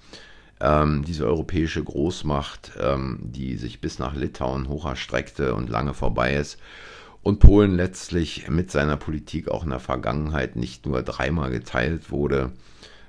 Ähm, 0.60 1.03
diese 1.05 1.27
europäische 1.27 1.84
Großmacht, 1.84 2.72
ähm, 2.79 3.19
die 3.22 3.57
sich 3.57 3.79
bis 3.79 4.00
nach 4.00 4.15
Litauen 4.15 4.67
hoch 4.67 4.86
erstreckte 4.86 5.53
und 5.53 5.69
lange 5.69 5.93
vorbei 5.93 6.34
ist. 6.34 6.57
Und 7.27 7.39
Polen 7.39 7.75
letztlich 7.75 8.48
mit 8.48 8.72
seiner 8.72 8.96
Politik 8.96 9.50
auch 9.50 9.65
in 9.65 9.72
der 9.72 9.81
Vergangenheit 9.81 10.55
nicht 10.55 10.86
nur 10.86 11.03
dreimal 11.03 11.51
geteilt 11.51 12.10
wurde, 12.10 12.53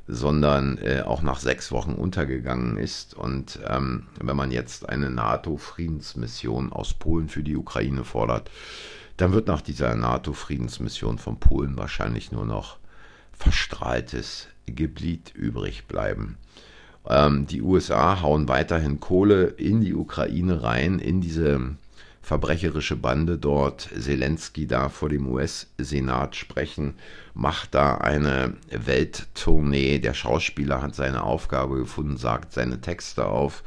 sondern 0.09 0.77
äh, 0.79 1.03
auch 1.03 1.23
nach 1.23 1.39
sechs 1.39 1.71
Wochen 1.71 1.93
untergegangen 1.93 2.79
ist. 2.79 3.15
Und 3.15 3.61
ähm, 3.69 4.09
wenn 4.21 4.35
man 4.35 4.51
jetzt 4.51 4.89
eine 4.89 5.09
NATO-Friedensmission 5.09 6.73
aus 6.73 6.95
Polen 6.95 7.29
für 7.29 7.45
die 7.45 7.57
Ukraine 7.57 8.03
fordert, 8.03 8.51
dann 9.19 9.31
wird 9.31 9.47
nach 9.47 9.61
dieser 9.61 9.95
NATO-Friedensmission 9.95 11.19
von 11.19 11.39
Polen 11.39 11.79
wahrscheinlich 11.79 12.33
nur 12.33 12.45
noch 12.45 12.79
verstrahltes 13.35 14.49
Gebiet 14.67 15.33
übrig 15.33 15.87
bleiben. 15.87 16.39
Ähm, 17.09 17.47
die 17.47 17.63
USA 17.63 18.21
hauen 18.21 18.49
weiterhin 18.49 18.99
Kohle 18.99 19.45
in 19.45 19.81
die 19.81 19.95
Ukraine 19.95 20.65
rein, 20.65 20.99
in 20.99 21.21
diese 21.21 21.77
verbrecherische 22.29 22.95
Bande 22.95 23.39
dort, 23.39 23.89
Zelensky 23.99 24.67
da 24.67 24.91
vor 24.91 25.09
dem 25.09 25.27
US-Senat 25.29 26.37
sprechen, 26.37 26.93
macht 27.33 27.75
da 27.75 27.95
eine 27.97 28.53
Welttournee. 28.71 29.99
Der 29.99 30.13
Schauspieler 30.13 30.83
hat 30.83 30.95
seine 30.95 31.23
Aufgabe 31.23 31.79
gefunden, 31.79 32.19
sagt 32.19 32.53
seine 32.53 32.83
Texte 32.83 33.25
auf, 33.25 33.65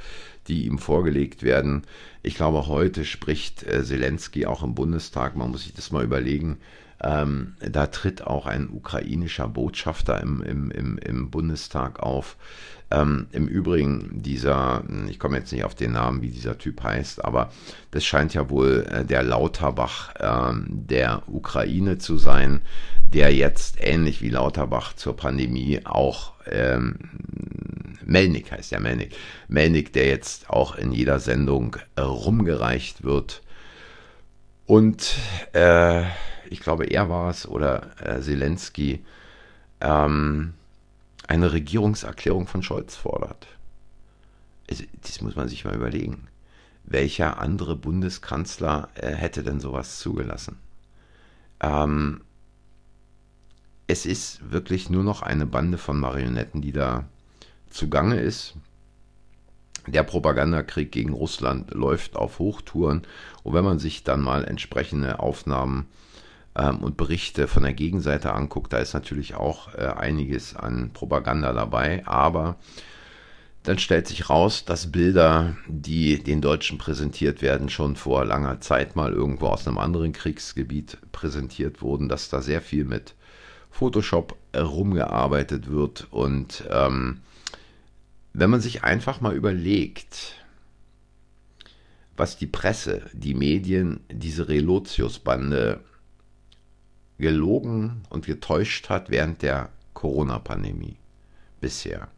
die 0.48 0.68
ihm 0.68 0.78
vorgelegt 0.78 1.42
werden. 1.42 1.82
Ich 2.22 2.36
glaube, 2.36 2.68
heute 2.68 3.04
spricht 3.04 3.64
äh, 3.64 3.84
Zelensky 3.84 4.46
auch 4.46 4.62
im 4.62 4.76
Bundestag. 4.76 5.36
Man 5.36 5.50
muss 5.50 5.64
sich 5.64 5.74
das 5.74 5.92
mal 5.92 6.04
überlegen. 6.04 6.60
Ähm, 7.02 7.56
da 7.68 7.88
tritt 7.88 8.28
auch 8.28 8.46
ein 8.46 8.70
ukrainischer 8.70 9.48
Botschafter 9.48 10.22
im, 10.22 10.44
im, 10.44 10.70
im, 10.70 10.98
im 11.00 11.32
Bundestag 11.32 12.00
auf. 12.00 12.38
Ähm, 12.92 13.28
Im 13.32 13.48
Übrigen, 13.48 14.22
dieser, 14.22 14.84
ich 15.10 15.18
komme 15.18 15.38
jetzt 15.38 15.52
nicht 15.52 15.64
auf 15.64 15.76
den 15.76 15.94
Namen, 15.94 16.22
wie 16.22 16.30
dieser 16.30 16.58
Typ 16.58 16.84
heißt, 16.84 17.24
aber 17.24 17.52
das 17.92 18.04
scheint 18.04 18.34
ja 18.34 18.50
wohl 18.50 18.86
äh, 18.90 19.06
der 19.06 19.24
Lauterbach 19.24 20.16
äh, 20.16 20.54
der 20.68 21.24
Ukraine 21.28 21.98
zu 21.98 22.18
sein, 22.18 22.62
der 23.14 23.34
jetzt 23.34 23.78
ähnlich 23.80 24.22
wie 24.22 24.30
Lauterbach 24.30 24.94
zur 24.94 25.16
Pandemie 25.16 25.82
auch 25.86 26.34
ähm, 26.50 26.96
Melnik 28.04 28.52
heißt 28.52 28.72
ja 28.72 28.80
Melnik. 28.80 29.16
Melnik, 29.48 29.94
der 29.94 30.08
jetzt 30.08 30.50
auch 30.50 30.76
in 30.76 30.92
jeder 30.92 31.20
Sendung 31.20 31.78
äh, 31.96 32.02
rumgereicht 32.02 33.04
wird 33.04 33.42
Und 34.66 35.16
äh, 35.54 36.04
ich 36.50 36.60
glaube, 36.62 36.86
er 36.86 37.10
war 37.10 37.30
es 37.30 37.48
oder 37.48 37.92
äh, 38.02 38.20
Zelensky, 38.22 39.04
ähm, 39.80 40.54
eine 41.32 41.54
Regierungserklärung 41.54 42.46
von 42.46 42.62
Scholz 42.62 42.98
fordert. 42.98 43.48
Also, 44.70 44.84
das 45.02 45.22
muss 45.22 45.38
man 45.38 45.48
sich 45.48 45.64
mal 45.64 45.76
überlegen. 45.76 46.28
Welcher 46.84 47.40
andere 47.40 47.78
Bundeskanzler 47.78 48.90
äh, 48.96 49.14
hätte 49.14 49.42
denn 49.42 49.62
sowas 49.62 50.00
zugelassen? 50.00 50.58
Ähm, 51.62 52.20
es 53.88 54.06
ist 54.06 54.52
wirklich 54.52 54.90
nur 54.90 55.06
noch 55.06 55.22
eine 55.22 55.46
Bande 55.46 55.78
von 55.78 56.02
Marionetten, 56.02 56.62
die 56.62 56.74
da 56.74 57.06
zugange 57.70 58.20
ist. 58.20 58.56
Der 59.88 60.04
Propagandakrieg 60.04 60.92
gegen 60.92 61.14
Russland 61.14 61.74
läuft 61.74 62.18
auf 62.18 62.40
Hochtouren. 62.40 63.04
Und 63.44 63.54
wenn 63.54 63.64
man 63.64 63.80
sich 63.80 64.04
dann 64.04 64.20
mal 64.20 64.44
entsprechende 64.44 65.20
Aufnahmen 65.20 65.88
ähm, 66.56 66.80
und 66.80 66.98
Berichte 66.98 67.48
von 67.48 67.64
der 67.64 67.74
Gegenseite 67.74 68.34
anguckt, 68.34 68.74
da 68.74 68.80
ist 68.80 68.94
natürlich 68.94 69.36
auch 69.36 69.74
äh, 69.76 69.86
einiges 69.86 70.56
an 70.56 70.92
Propaganda 70.94 71.54
dabei. 71.54 72.06
Aber 72.06 72.58
dann 73.64 73.78
stellt 73.78 74.08
sich 74.08 74.30
raus, 74.30 74.66
dass 74.66 74.92
Bilder, 74.92 75.56
die 75.68 76.24
den 76.24 76.42
Deutschen 76.42 76.78
präsentiert 76.78 77.42
werden, 77.42 77.70
schon 77.70 77.96
vor 77.96 78.26
langer 78.26 78.60
Zeit 78.60 78.96
mal 78.96 79.14
irgendwo 79.14 79.48
aus 79.48 79.68
einem 79.68 79.78
anderen 79.78 80.14
Kriegsgebiet 80.14 80.98
präsentiert 81.12 81.82
wurden, 81.82 82.10
dass 82.10 82.30
da 82.30 82.42
sehr 82.42 82.62
viel 82.62 82.86
mit 82.86 83.14
Photoshop 83.70 84.36
rumgearbeitet 84.56 85.70
wird. 85.70 86.08
Und 86.10 86.64
ähm, 86.72 87.20
wenn 88.34 88.50
man 88.50 88.62
sich 88.62 88.84
einfach 88.84 89.22
mal 89.22 89.36
überlegt, 89.36 90.36
was 92.18 92.38
die 92.38 92.48
Presse, 92.48 93.04
die 93.14 93.34
Medien, 93.36 94.02
diese 94.12 94.48
Relotius-Bande 94.48 95.82
gelogen 97.22 98.02
und 98.10 98.26
getäuscht 98.26 98.90
hat 98.90 99.10
während 99.10 99.42
der 99.42 99.70
Corona-Pandemie 99.94 100.98
bisher. 101.62 102.10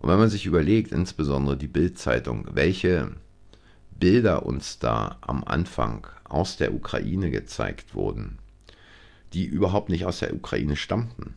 Und 0.00 0.10
wenn 0.10 0.18
man 0.18 0.28
sich 0.28 0.44
überlegt, 0.44 0.90
insbesondere 0.92 1.56
die 1.56 1.68
Bild-Zeitung, 1.68 2.48
welche 2.52 3.12
Bilder 3.92 4.44
uns 4.44 4.80
da 4.80 5.16
am 5.20 5.44
Anfang 5.44 6.08
aus 6.24 6.56
der 6.56 6.74
Ukraine 6.74 7.30
gezeigt 7.30 7.94
wurden, 7.94 8.38
die 9.32 9.44
überhaupt 9.44 9.88
nicht 9.88 10.04
aus 10.04 10.18
der 10.18 10.34
Ukraine 10.34 10.74
stammten. 10.74 11.34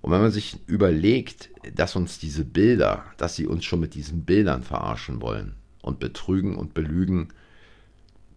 Und 0.00 0.10
wenn 0.10 0.20
man 0.20 0.32
sich 0.32 0.58
überlegt, 0.66 1.50
dass 1.76 1.94
uns 1.94 2.18
diese 2.18 2.44
Bilder, 2.44 3.04
dass 3.16 3.36
sie 3.36 3.46
uns 3.46 3.64
schon 3.64 3.78
mit 3.78 3.94
diesen 3.94 4.24
Bildern 4.24 4.64
verarschen 4.64 5.22
wollen 5.22 5.54
und 5.80 6.00
betrügen 6.00 6.56
und 6.56 6.74
belügen, 6.74 7.28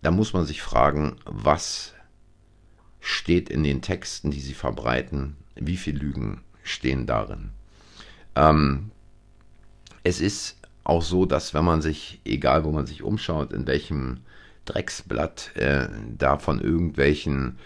dann 0.03 0.15
muss 0.15 0.33
man 0.33 0.45
sich 0.45 0.61
fragen, 0.61 1.15
was 1.25 1.94
steht 3.05 3.49
in 3.49 3.63
den 3.63 3.83
Texten, 3.83 4.31
die 4.31 4.39
sie 4.39 4.55
verbreiten, 4.55 5.35
wie 5.53 5.77
viele 5.77 5.99
Lügen 5.99 6.41
stehen 6.63 7.05
darin. 7.05 7.51
Ähm, 8.35 8.89
es 10.03 10.19
ist 10.19 10.57
auch 10.83 11.03
so, 11.03 11.27
dass 11.27 11.53
wenn 11.53 11.63
man 11.63 11.83
sich, 11.83 12.19
egal 12.25 12.63
wo 12.63 12.71
man 12.71 12.87
sich 12.87 13.03
umschaut, 13.03 13.53
in 13.53 13.67
welchem 13.67 14.21
Drecksblatt 14.65 15.55
äh, 15.55 15.87
da 16.17 16.39
von 16.39 16.59
irgendwelchen 16.59 17.59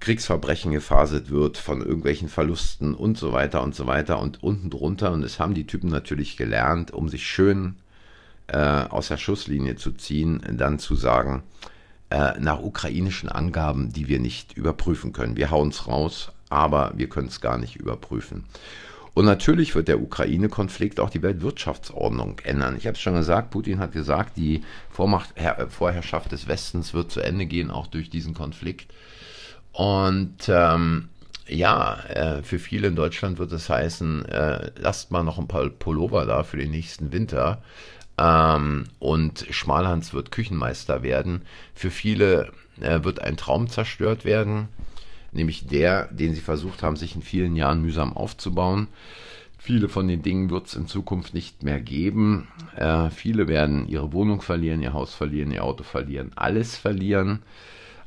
Kriegsverbrechen 0.00 0.72
gefaselt 0.72 1.30
wird, 1.30 1.56
von 1.56 1.80
irgendwelchen 1.80 2.28
Verlusten 2.28 2.94
und 2.94 3.16
so 3.16 3.32
weiter 3.32 3.62
und 3.62 3.76
so 3.76 3.86
weiter 3.86 4.18
und 4.18 4.42
unten 4.42 4.70
drunter. 4.70 5.12
Und 5.12 5.22
es 5.22 5.38
haben 5.38 5.54
die 5.54 5.68
Typen 5.68 5.88
natürlich 5.88 6.36
gelernt, 6.36 6.90
um 6.90 7.08
sich 7.08 7.28
schön 7.28 7.76
äh, 8.48 8.58
aus 8.58 9.06
der 9.06 9.18
Schusslinie 9.18 9.76
zu 9.76 9.92
ziehen, 9.92 10.42
dann 10.50 10.80
zu 10.80 10.96
sagen, 10.96 11.44
äh, 12.14 12.38
nach 12.38 12.60
ukrainischen 12.60 13.28
Angaben, 13.28 13.92
die 13.92 14.06
wir 14.06 14.20
nicht 14.20 14.56
überprüfen 14.56 15.12
können. 15.12 15.36
Wir 15.36 15.50
hauen 15.50 15.70
es 15.70 15.88
raus, 15.88 16.30
aber 16.48 16.92
wir 16.94 17.08
können 17.08 17.26
es 17.26 17.40
gar 17.40 17.58
nicht 17.58 17.74
überprüfen. 17.74 18.44
Und 19.14 19.24
natürlich 19.24 19.74
wird 19.74 19.88
der 19.88 20.00
Ukraine-Konflikt 20.00 21.00
auch 21.00 21.10
die 21.10 21.22
Weltwirtschaftsordnung 21.22 22.38
ändern. 22.44 22.76
Ich 22.76 22.86
habe 22.86 22.94
es 22.94 23.00
schon 23.00 23.14
gesagt, 23.14 23.50
Putin 23.50 23.80
hat 23.80 23.90
gesagt, 23.90 24.36
die 24.36 24.62
Vormacht, 24.90 25.34
Vorherrschaft 25.70 26.30
des 26.30 26.46
Westens 26.46 26.94
wird 26.94 27.10
zu 27.10 27.20
Ende 27.20 27.46
gehen, 27.46 27.72
auch 27.72 27.88
durch 27.88 28.10
diesen 28.10 28.32
Konflikt. 28.32 28.92
Und 29.72 30.48
ähm, 30.48 31.08
ja, 31.48 31.96
äh, 32.04 32.42
für 32.44 32.60
viele 32.60 32.86
in 32.86 32.94
Deutschland 32.94 33.38
wird 33.38 33.50
es 33.50 33.68
heißen, 33.68 34.24
äh, 34.26 34.70
lasst 34.76 35.10
mal 35.10 35.24
noch 35.24 35.38
ein 35.38 35.48
paar 35.48 35.68
Pullover 35.68 36.26
da 36.26 36.44
für 36.44 36.58
den 36.58 36.70
nächsten 36.70 37.10
Winter. 37.10 37.60
Ähm, 38.18 38.84
und 38.98 39.46
Schmalhans 39.50 40.14
wird 40.14 40.30
Küchenmeister 40.30 41.02
werden. 41.02 41.42
Für 41.74 41.90
viele 41.90 42.52
äh, 42.80 43.02
wird 43.02 43.20
ein 43.20 43.36
Traum 43.36 43.68
zerstört 43.68 44.24
werden, 44.24 44.68
nämlich 45.32 45.66
der, 45.66 46.06
den 46.12 46.34
sie 46.34 46.40
versucht 46.40 46.82
haben, 46.82 46.96
sich 46.96 47.14
in 47.14 47.22
vielen 47.22 47.56
Jahren 47.56 47.82
mühsam 47.82 48.16
aufzubauen. 48.16 48.88
Viele 49.58 49.88
von 49.88 50.06
den 50.06 50.22
Dingen 50.22 50.50
wird 50.50 50.66
es 50.66 50.74
in 50.74 50.86
Zukunft 50.86 51.32
nicht 51.32 51.62
mehr 51.62 51.80
geben. 51.80 52.48
Äh, 52.76 53.08
viele 53.10 53.48
werden 53.48 53.88
ihre 53.88 54.12
Wohnung 54.12 54.42
verlieren, 54.42 54.82
ihr 54.82 54.92
Haus 54.92 55.14
verlieren, 55.14 55.50
ihr 55.50 55.64
Auto 55.64 55.84
verlieren, 55.84 56.32
alles 56.36 56.76
verlieren. 56.76 57.42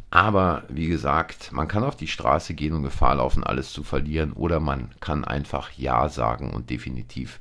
Aber 0.09 0.63
wie 0.69 0.87
gesagt, 0.87 1.51
man 1.51 1.67
kann 1.67 1.83
auf 1.83 1.97
die 1.97 2.07
Straße 2.07 2.53
gehen 2.53 2.73
und 2.73 2.83
Gefahr 2.83 3.15
laufen, 3.15 3.43
alles 3.43 3.73
zu 3.73 3.83
verlieren, 3.83 4.33
oder 4.33 4.59
man 4.59 4.91
kann 4.99 5.25
einfach 5.25 5.71
Ja 5.71 6.07
sagen 6.09 6.51
und 6.53 6.69
definitiv 6.69 7.39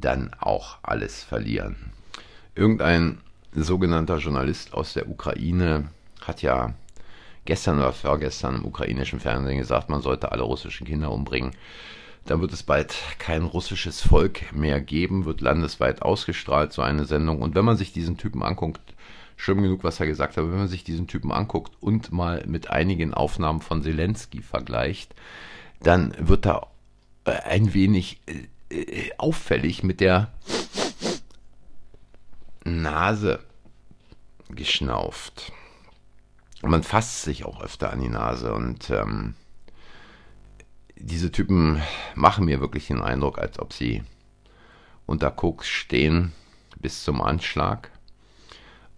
dann 0.00 0.30
auch 0.40 0.78
alles 0.82 1.22
verlieren. 1.22 1.76
Irgendein 2.54 3.18
sogenannter 3.52 4.18
Journalist 4.18 4.74
aus 4.74 4.94
der 4.94 5.08
Ukraine 5.08 5.88
hat 6.20 6.42
ja 6.42 6.74
gestern 7.44 7.78
oder 7.78 7.92
vorgestern 7.92 8.56
im 8.56 8.64
ukrainischen 8.64 9.20
Fernsehen 9.20 9.58
gesagt, 9.58 9.88
man 9.88 10.02
sollte 10.02 10.32
alle 10.32 10.42
russischen 10.42 10.86
Kinder 10.86 11.10
umbringen. 11.12 11.52
Dann 12.26 12.40
wird 12.40 12.52
es 12.52 12.62
bald 12.62 12.94
kein 13.18 13.42
russisches 13.42 14.00
Volk 14.00 14.52
mehr 14.54 14.80
geben, 14.80 15.26
wird 15.26 15.42
landesweit 15.42 16.00
ausgestrahlt, 16.00 16.72
so 16.72 16.80
eine 16.80 17.04
Sendung. 17.04 17.42
Und 17.42 17.54
wenn 17.54 17.66
man 17.66 17.76
sich 17.76 17.92
diesen 17.92 18.16
Typen 18.16 18.42
anguckt, 18.42 18.80
schlimm 19.36 19.62
genug, 19.62 19.84
was 19.84 20.00
er 20.00 20.06
gesagt 20.06 20.36
hat, 20.36 20.44
wenn 20.44 20.56
man 20.56 20.68
sich 20.68 20.84
diesen 20.84 21.06
Typen 21.06 21.32
anguckt 21.32 21.72
und 21.80 22.12
mal 22.12 22.42
mit 22.46 22.70
einigen 22.70 23.12
Aufnahmen 23.12 23.60
von 23.60 23.82
Zelensky 23.82 24.40
vergleicht, 24.40 25.14
dann 25.80 26.14
wird 26.18 26.46
da 26.46 26.66
ein 27.24 27.74
wenig 27.74 28.20
äh, 28.70 29.10
auffällig 29.18 29.82
mit 29.82 30.00
der 30.00 30.32
Nase 32.64 33.40
geschnauft. 34.48 35.52
Man 36.62 36.82
fasst 36.82 37.22
sich 37.22 37.44
auch 37.44 37.60
öfter 37.60 37.92
an 37.92 38.00
die 38.00 38.08
Nase 38.08 38.54
und 38.54 38.88
ähm, 38.90 39.34
diese 40.96 41.30
Typen 41.30 41.82
machen 42.14 42.46
mir 42.46 42.60
wirklich 42.60 42.86
den 42.86 43.02
Eindruck, 43.02 43.38
als 43.38 43.58
ob 43.58 43.72
sie 43.72 44.02
unter 45.06 45.30
Koks 45.30 45.68
stehen 45.68 46.32
bis 46.80 47.04
zum 47.04 47.20
Anschlag. 47.20 47.90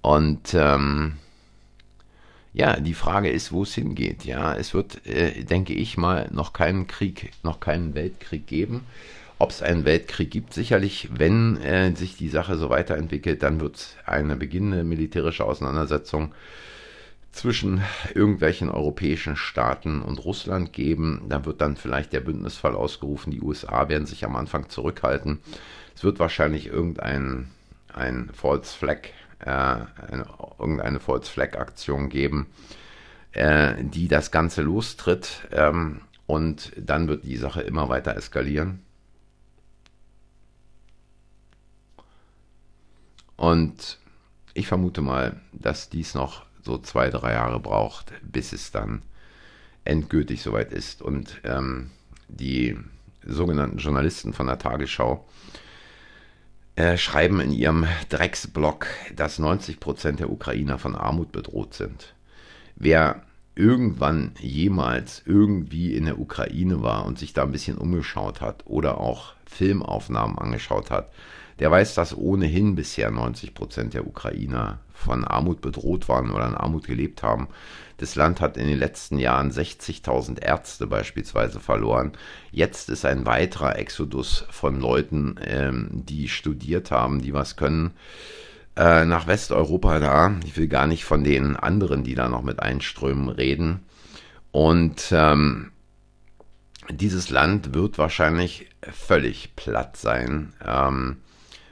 Und 0.03 0.55
ähm, 0.55 1.17
ja, 2.53 2.79
die 2.79 2.95
Frage 2.95 3.29
ist, 3.29 3.53
wo 3.53 3.65
es 3.65 3.75
hingeht. 3.75 4.25
Ja, 4.25 4.55
es 4.55 4.73
wird, 4.73 5.05
äh, 5.07 5.45
denke 5.45 5.75
ich 5.75 5.97
mal, 5.97 6.29
noch 6.33 6.53
keinen 6.53 6.87
Krieg, 6.87 7.33
noch 7.43 7.61
keinen 7.61 7.95
Weltkrieg 7.95 8.47
geben. 8.47 8.87
Ob 9.39 9.51
es 9.51 9.63
einen 9.63 9.85
Weltkrieg 9.85 10.31
gibt, 10.31 10.55
sicherlich, 10.55 11.11
wenn 11.13 11.59
äh, 11.59 11.95
sich 11.95 12.17
die 12.17 12.31
Sache 12.31 12.57
so 12.57 12.71
weiterentwickelt, 12.71 13.43
dann 13.43 13.61
wird 13.61 13.77
es 13.77 13.97
eine 14.07 14.37
beginnende 14.37 14.83
militärische 14.83 15.45
Auseinandersetzung 15.45 16.33
zwischen 17.33 17.83
irgendwelchen 18.15 18.71
europäischen 18.71 19.37
Staaten 19.37 20.01
und 20.01 20.25
Russland 20.25 20.73
geben. 20.73 21.27
Da 21.29 21.45
wird 21.45 21.61
dann 21.61 21.77
vielleicht 21.77 22.15
der 22.15 22.21
Bündnisfall 22.21 22.75
ausgerufen. 22.75 23.31
Die 23.31 23.43
USA 23.43 23.91
werden 23.91 24.07
sich 24.07 24.25
am 24.25 24.37
Anfang 24.37 24.71
zurückhalten. 24.71 25.41
Es 25.95 26.03
wird 26.03 26.19
wahrscheinlich 26.19 26.69
irgendein 26.69 27.51
ein 27.93 28.31
False 28.33 28.77
Flag, 28.77 29.09
äh, 29.41 29.51
eine, 29.51 30.27
irgendeine 30.59 30.99
False 30.99 31.31
Flag 31.31 31.59
Aktion 31.59 32.09
geben, 32.09 32.47
äh, 33.33 33.75
die 33.83 34.09
das 34.09 34.31
Ganze 34.31 34.63
lostritt. 34.63 35.47
Ähm, 35.53 36.01
und 36.27 36.73
dann 36.77 37.07
wird 37.07 37.25
die 37.25 37.37
Sache 37.37 37.61
immer 37.61 37.89
weiter 37.91 38.17
eskalieren. 38.17 38.86
Und 43.37 43.99
ich 44.55 44.67
vermute 44.67 45.03
mal, 45.03 45.41
dass 45.53 45.91
dies 45.91 46.15
noch 46.15 46.47
so 46.63 46.79
zwei, 46.79 47.11
drei 47.11 47.33
Jahre 47.33 47.61
braucht, 47.61 48.13
bis 48.23 48.53
es 48.53 48.71
dann 48.71 49.03
endgültig 49.85 50.43
soweit 50.43 50.73
ist. 50.73 51.03
Und 51.03 51.41
ähm, 51.45 51.91
die 52.29 52.77
sogenannten 53.23 53.79
Journalisten 53.79 54.33
von 54.33 54.47
der 54.47 54.59
Tagesschau 54.59 55.27
äh, 56.77 56.97
schreiben 56.97 57.41
in 57.41 57.53
ihrem 57.53 57.87
Drecksblog, 58.09 58.87
dass 59.15 59.39
90 59.39 59.81
Prozent 59.81 60.21
der 60.21 60.31
Ukrainer 60.31 60.79
von 60.79 60.95
Armut 60.95 61.33
bedroht 61.33 61.75
sind. 61.75 62.15
Wer 62.75 63.23
irgendwann 63.55 64.33
jemals 64.39 65.23
irgendwie 65.25 65.95
in 65.95 66.05
der 66.05 66.19
Ukraine 66.19 66.83
war 66.83 67.07
und 67.07 67.19
sich 67.19 67.33
da 67.33 67.43
ein 67.43 67.53
bisschen 67.53 67.79
umgeschaut 67.79 68.43
hat 68.43 68.67
oder 68.67 69.01
auch 69.01 69.33
Filmaufnahmen 69.47 70.39
angeschaut 70.39 70.91
hat, 70.91 71.11
der 71.59 71.71
weiß, 71.71 71.95
dass 71.95 72.17
ohnehin 72.17 72.75
bisher 72.75 73.11
90 73.11 73.55
Prozent 73.55 73.95
der 73.95 74.07
Ukrainer 74.07 74.81
von 74.93 75.25
Armut 75.25 75.61
bedroht 75.61 76.09
waren 76.09 76.31
oder 76.31 76.47
in 76.47 76.55
Armut 76.55 76.87
gelebt 76.87 77.23
haben. 77.23 77.49
Das 77.99 78.15
Land 78.15 78.41
hat 78.41 78.57
in 78.57 78.67
den 78.67 78.79
letzten 78.79 79.19
Jahren 79.19 79.51
60.000 79.51 80.43
Ärzte 80.43 80.87
beispielsweise 80.87 81.61
verloren. 81.61 82.13
Jetzt 82.51 82.91
ist 82.91 83.07
ein 83.07 83.25
weiterer 83.25 83.79
Exodus 83.79 84.45
von 84.51 84.81
Leuten, 84.81 85.37
ähm, 85.43 85.89
die 85.93 86.29
studiert 86.29 86.91
haben, 86.91 87.23
die 87.23 87.33
was 87.33 87.57
können, 87.57 87.93
äh, 88.77 89.07
nach 89.07 89.27
Westeuropa 89.27 89.99
da. 89.99 90.37
Ich 90.45 90.57
will 90.59 90.69
gar 90.69 90.87
nicht 90.87 91.05
von 91.05 91.25
den 91.25 91.57
anderen, 91.57 92.05
die 92.05 92.15
da 92.15 92.29
noch 92.29 92.43
mit 92.43 92.61
einströmen, 92.61 93.31
reden. 93.31 93.81
Und 94.51 95.09
ähm, 95.13 95.73
dieses 96.91 97.31
Land 97.31 97.75
wird 97.75 97.97
wahrscheinlich 97.97 98.69
völlig 98.83 99.57
platt 99.57 99.97
sein. 99.97 100.53
Ähm, 100.65 101.17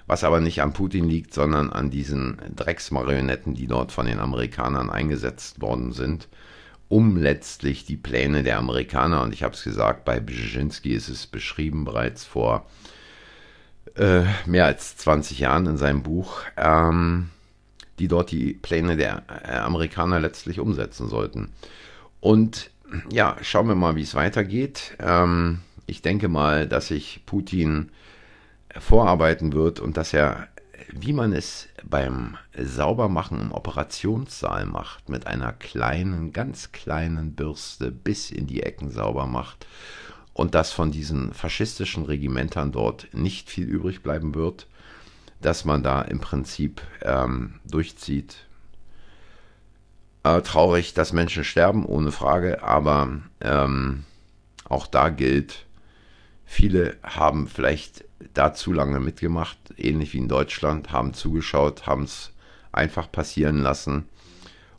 was 0.07 0.25
aber 0.25 0.41
nicht 0.41 0.63
an 0.63 0.73
Putin 0.73 1.09
liegt, 1.09 1.33
sondern 1.33 1.71
an 1.71 1.91
diesen 1.91 2.39
Drecksmarionetten, 2.55 3.55
die 3.55 3.67
dort 3.67 3.93
von 3.93 4.07
den 4.07 4.21
Amerikanern 4.21 4.91
eingesetzt 4.91 5.61
worden 5.61 5.93
sind, 5.93 6.29
um 6.89 7.17
letztlich 7.17 7.87
die 7.87 7.97
Pläne 7.97 8.43
der 8.43 8.59
Amerikaner, 8.59 9.23
und 9.23 9.33
ich 9.33 9.43
habe 9.43 9.55
es 9.55 9.65
gesagt, 9.65 10.05
bei 10.05 10.21
Brzezinski 10.21 10.93
ist 10.93 11.09
es 11.09 11.27
beschrieben 11.27 11.85
bereits 11.85 12.25
vor 12.25 12.67
äh, 13.97 14.23
mehr 14.47 14.67
als 14.67 14.97
20 14.99 15.39
Jahren 15.39 15.67
in 15.67 15.77
seinem 15.77 16.03
Buch, 16.03 16.43
ähm, 16.57 17.31
die 17.99 18.09
dort 18.09 18.31
die 18.31 18.55
Pläne 18.55 18.97
der 18.97 19.23
äh, 19.29 19.57
Amerikaner 19.57 20.21
letztlich 20.21 20.61
umsetzen 20.61 21.09
sollten. 21.09 21.53
Und 22.21 22.71
ja, 23.11 23.37
schauen 23.43 23.69
wir 23.69 23.75
mal, 23.75 23.97
wie 23.97 24.03
es 24.03 24.15
weitergeht. 24.15 24.97
Ähm, 24.99 25.61
ich 25.87 26.03
denke 26.03 26.29
mal, 26.29 26.67
dass 26.67 26.89
sich 26.89 27.23
Putin 27.27 27.91
vorarbeiten 28.79 29.53
wird 29.53 29.81
und 29.81 29.97
dass 29.97 30.13
er, 30.13 30.49
wie 30.93 31.13
man 31.13 31.33
es 31.33 31.69
beim 31.85 32.37
Saubermachen 32.57 33.41
im 33.41 33.53
Operationssaal 33.53 34.67
macht, 34.67 35.09
mit 35.09 35.27
einer 35.27 35.53
kleinen, 35.53 36.33
ganz 36.33 36.73
kleinen 36.73 37.35
Bürste 37.35 37.91
bis 37.91 38.31
in 38.31 38.47
die 38.47 38.63
Ecken 38.63 38.91
sauber 38.91 39.27
macht 39.27 39.67
und 40.33 40.55
dass 40.55 40.73
von 40.73 40.91
diesen 40.91 41.33
faschistischen 41.33 42.05
Regimentern 42.05 42.73
dort 42.73 43.09
nicht 43.13 43.49
viel 43.49 43.67
übrig 43.67 44.03
bleiben 44.03 44.35
wird, 44.35 44.67
dass 45.41 45.65
man 45.65 45.83
da 45.83 46.03
im 46.03 46.21
Prinzip 46.21 46.83
ähm, 47.03 47.61
durchzieht. 47.65 48.47
Äh, 50.25 50.41
traurig, 50.41 50.95
dass 50.95 51.13
Menschen 51.13 51.45
sterben, 51.45 51.85
ohne 51.85 52.11
Frage, 52.11 52.63
aber 52.63 53.21
ähm, 53.41 54.05
auch 54.69 54.87
da 54.87 55.11
gilt, 55.11 55.67
viele 56.45 56.97
haben 57.03 57.47
vielleicht 57.47 58.05
da 58.33 58.55
zu 58.55 58.73
lange 58.73 59.01
mitgemacht, 59.01 59.59
ähnlich 59.77 60.13
wie 60.15 60.19
in 60.19 60.29
Deutschland, 60.29 60.93
haben 60.93 61.15
zugeschaut, 61.15 61.87
haben 61.87 62.05
es 62.05 62.33
einfach 62.73 63.11
passieren 63.11 63.59
lassen 63.59 64.09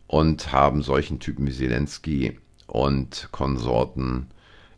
und 0.08 0.52
haben 0.52 0.82
solchen 0.82 1.20
Typen 1.20 1.48
wie 1.48 1.52
Zelensky 1.52 2.40
und 2.68 3.30
Konsorten 3.32 4.28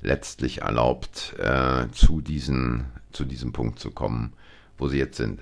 letztlich 0.02 0.62
erlaubt, 0.62 1.36
äh, 1.40 1.88
zu, 1.92 2.22
diesen, 2.22 2.86
zu 3.12 3.26
diesem 3.26 3.54
Punkt 3.54 3.80
zu 3.80 3.92
kommen, 3.92 4.34
wo 4.78 4.88
sie 4.88 4.98
jetzt 4.98 5.18
sind. 5.18 5.42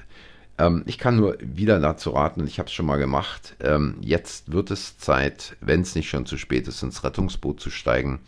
Ähm, 0.57 0.83
ich 0.85 0.97
kann 0.97 1.17
nur 1.17 1.37
wieder 1.41 1.79
dazu 1.79 2.11
raten, 2.11 2.47
ich 2.47 2.59
habe 2.59 2.67
es 2.67 2.73
schon 2.73 2.85
mal 2.85 2.97
gemacht, 2.97 3.55
ähm, 3.59 3.97
jetzt 4.01 4.51
wird 4.51 4.71
es 4.71 4.97
Zeit, 4.97 5.57
wenn 5.59 5.81
es 5.81 5.95
nicht 5.95 6.09
schon 6.09 6.25
zu 6.25 6.37
spät 6.37 6.67
ist, 6.67 6.81
ins 6.83 7.03
Rettungsboot 7.03 7.59
zu 7.59 7.69
steigen 7.69 8.21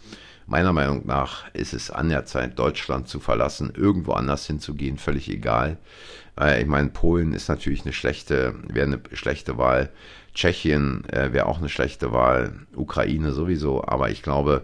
Meiner 0.48 0.72
Meinung 0.72 1.06
nach 1.06 1.54
ist 1.54 1.74
es 1.74 1.92
an 1.92 2.08
der 2.10 2.26
Zeit, 2.26 2.58
Deutschland 2.58 3.10
zu 3.10 3.20
verlassen, 3.20 3.74
irgendwo 3.76 4.14
anders 4.14 4.48
hinzugehen, 4.48 4.98
völlig 4.98 5.30
egal. 5.30 5.78
Ich 6.60 6.68
meine, 6.68 6.90
Polen 6.90 7.34
ist 7.34 7.50
natürlich 7.50 7.82
eine 7.82 7.94
schlechte, 7.94 8.56
wäre 8.68 8.86
eine 8.86 9.02
schlechte 9.14 9.58
Wahl. 9.58 9.90
Tschechien 10.34 11.04
äh, 11.10 11.34
wäre 11.34 11.48
auch 11.48 11.58
eine 11.58 11.68
schlechte 11.68 12.12
Wahl. 12.12 12.54
Ukraine 12.76 13.32
sowieso. 13.32 13.84
Aber 13.84 14.12
ich 14.12 14.22
glaube, 14.22 14.64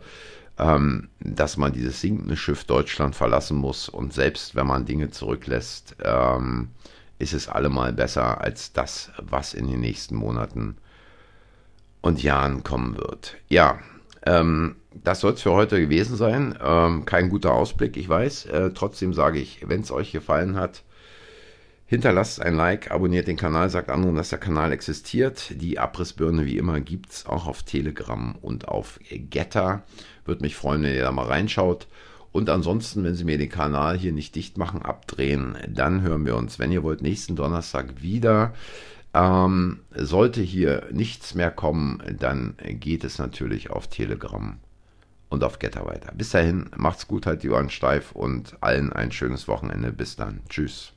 ähm, 0.60 1.10
dass 1.20 1.58
man 1.58 1.74
dieses 1.74 2.00
sinkende 2.00 2.38
Schiff 2.38 2.64
Deutschland 2.66 3.16
verlassen 3.16 3.58
muss. 3.58 3.90
Und 3.90 4.14
selbst 4.14 4.56
wenn 4.56 4.68
man 4.68 4.86
Dinge 4.86 5.10
zurücklässt, 5.10 5.96
ähm, 6.04 6.70
ist 7.18 7.34
es 7.34 7.50
allemal 7.50 7.92
besser 7.92 8.40
als 8.40 8.72
das, 8.72 9.12
was 9.18 9.56
in 9.56 9.68
den 9.68 9.80
nächsten 9.80 10.16
Monaten 10.16 10.78
und 12.02 12.22
Jahren 12.22 12.64
kommen 12.64 12.98
wird. 12.98 13.38
Ja, 13.50 13.80
ähm, 14.26 14.76
das 15.04 15.20
soll 15.20 15.34
es 15.34 15.42
für 15.42 15.52
heute 15.52 15.80
gewesen 15.80 16.16
sein. 16.16 16.58
Ähm, 16.64 17.06
kein 17.06 17.30
guter 17.30 17.54
Ausblick, 17.54 17.98
ich 17.98 18.08
weiß. 18.08 18.46
Äh, 18.46 18.72
trotzdem 18.74 19.14
sage 19.14 19.40
ich, 19.40 19.68
wenn 19.68 19.82
es 19.82 19.92
euch 19.92 20.12
gefallen 20.12 20.56
hat, 20.56 20.84
hinterlasst 21.86 22.42
ein 22.42 22.56
Like, 22.56 22.92
abonniert 22.92 23.28
den 23.28 23.38
Kanal, 23.38 23.70
sagt 23.70 23.90
anderen, 23.90 24.16
dass 24.16 24.30
der 24.30 24.40
Kanal 24.40 24.72
existiert. 24.72 25.62
Die 25.62 25.80
Abrissbirne 25.80 26.46
wie 26.46 26.58
immer 26.58 26.80
gibt 26.80 27.12
es 27.12 27.26
auch 27.26 27.48
auf 27.48 27.64
Telegram 27.64 28.36
und 28.42 28.68
auf 28.68 29.00
Getter. 29.10 29.84
Würde 30.26 30.42
mich 30.42 30.56
freuen, 30.56 30.84
wenn 30.84 30.96
ihr 30.96 31.04
da 31.04 31.12
mal 31.12 31.28
reinschaut. 31.28 31.88
Und 32.32 32.50
ansonsten, 32.50 33.04
wenn 33.04 33.14
Sie 33.14 33.26
mir 33.26 33.38
den 33.38 33.50
Kanal 33.50 33.96
hier 33.96 34.12
nicht 34.12 34.34
dicht 34.34 34.58
machen, 34.58 34.82
abdrehen, 34.82 35.56
dann 35.68 36.02
hören 36.02 36.26
wir 36.26 36.36
uns, 36.36 36.58
wenn 36.58 36.72
ihr 36.72 36.82
wollt, 36.82 37.04
nächsten 37.04 37.36
Donnerstag 37.36 38.02
wieder. 38.02 38.54
Ähm, 39.14 39.82
sollte 39.92 40.42
hier 40.42 40.88
nichts 40.92 41.36
mehr 41.36 41.52
kommen, 41.52 42.02
dann 42.20 42.56
geht 42.58 43.04
es 43.04 43.20
natürlich 43.20 43.70
auf 43.70 43.88
Telegram 43.88 44.60
und 45.30 45.44
auf 45.44 45.60
Getter 45.60 45.86
weiter. 45.86 46.14
Bis 46.16 46.32
dahin, 46.32 46.70
macht's 46.76 47.08
gut, 47.08 47.26
halt 47.26 47.44
die 47.44 47.50
Ohren 47.50 47.70
steif 47.70 48.12
und 48.12 48.58
allen 48.62 48.94
ein 48.94 49.12
schönes 49.12 49.48
Wochenende. 49.48 49.92
Bis 49.92 50.16
dann. 50.16 50.42
Tschüss. 50.50 50.93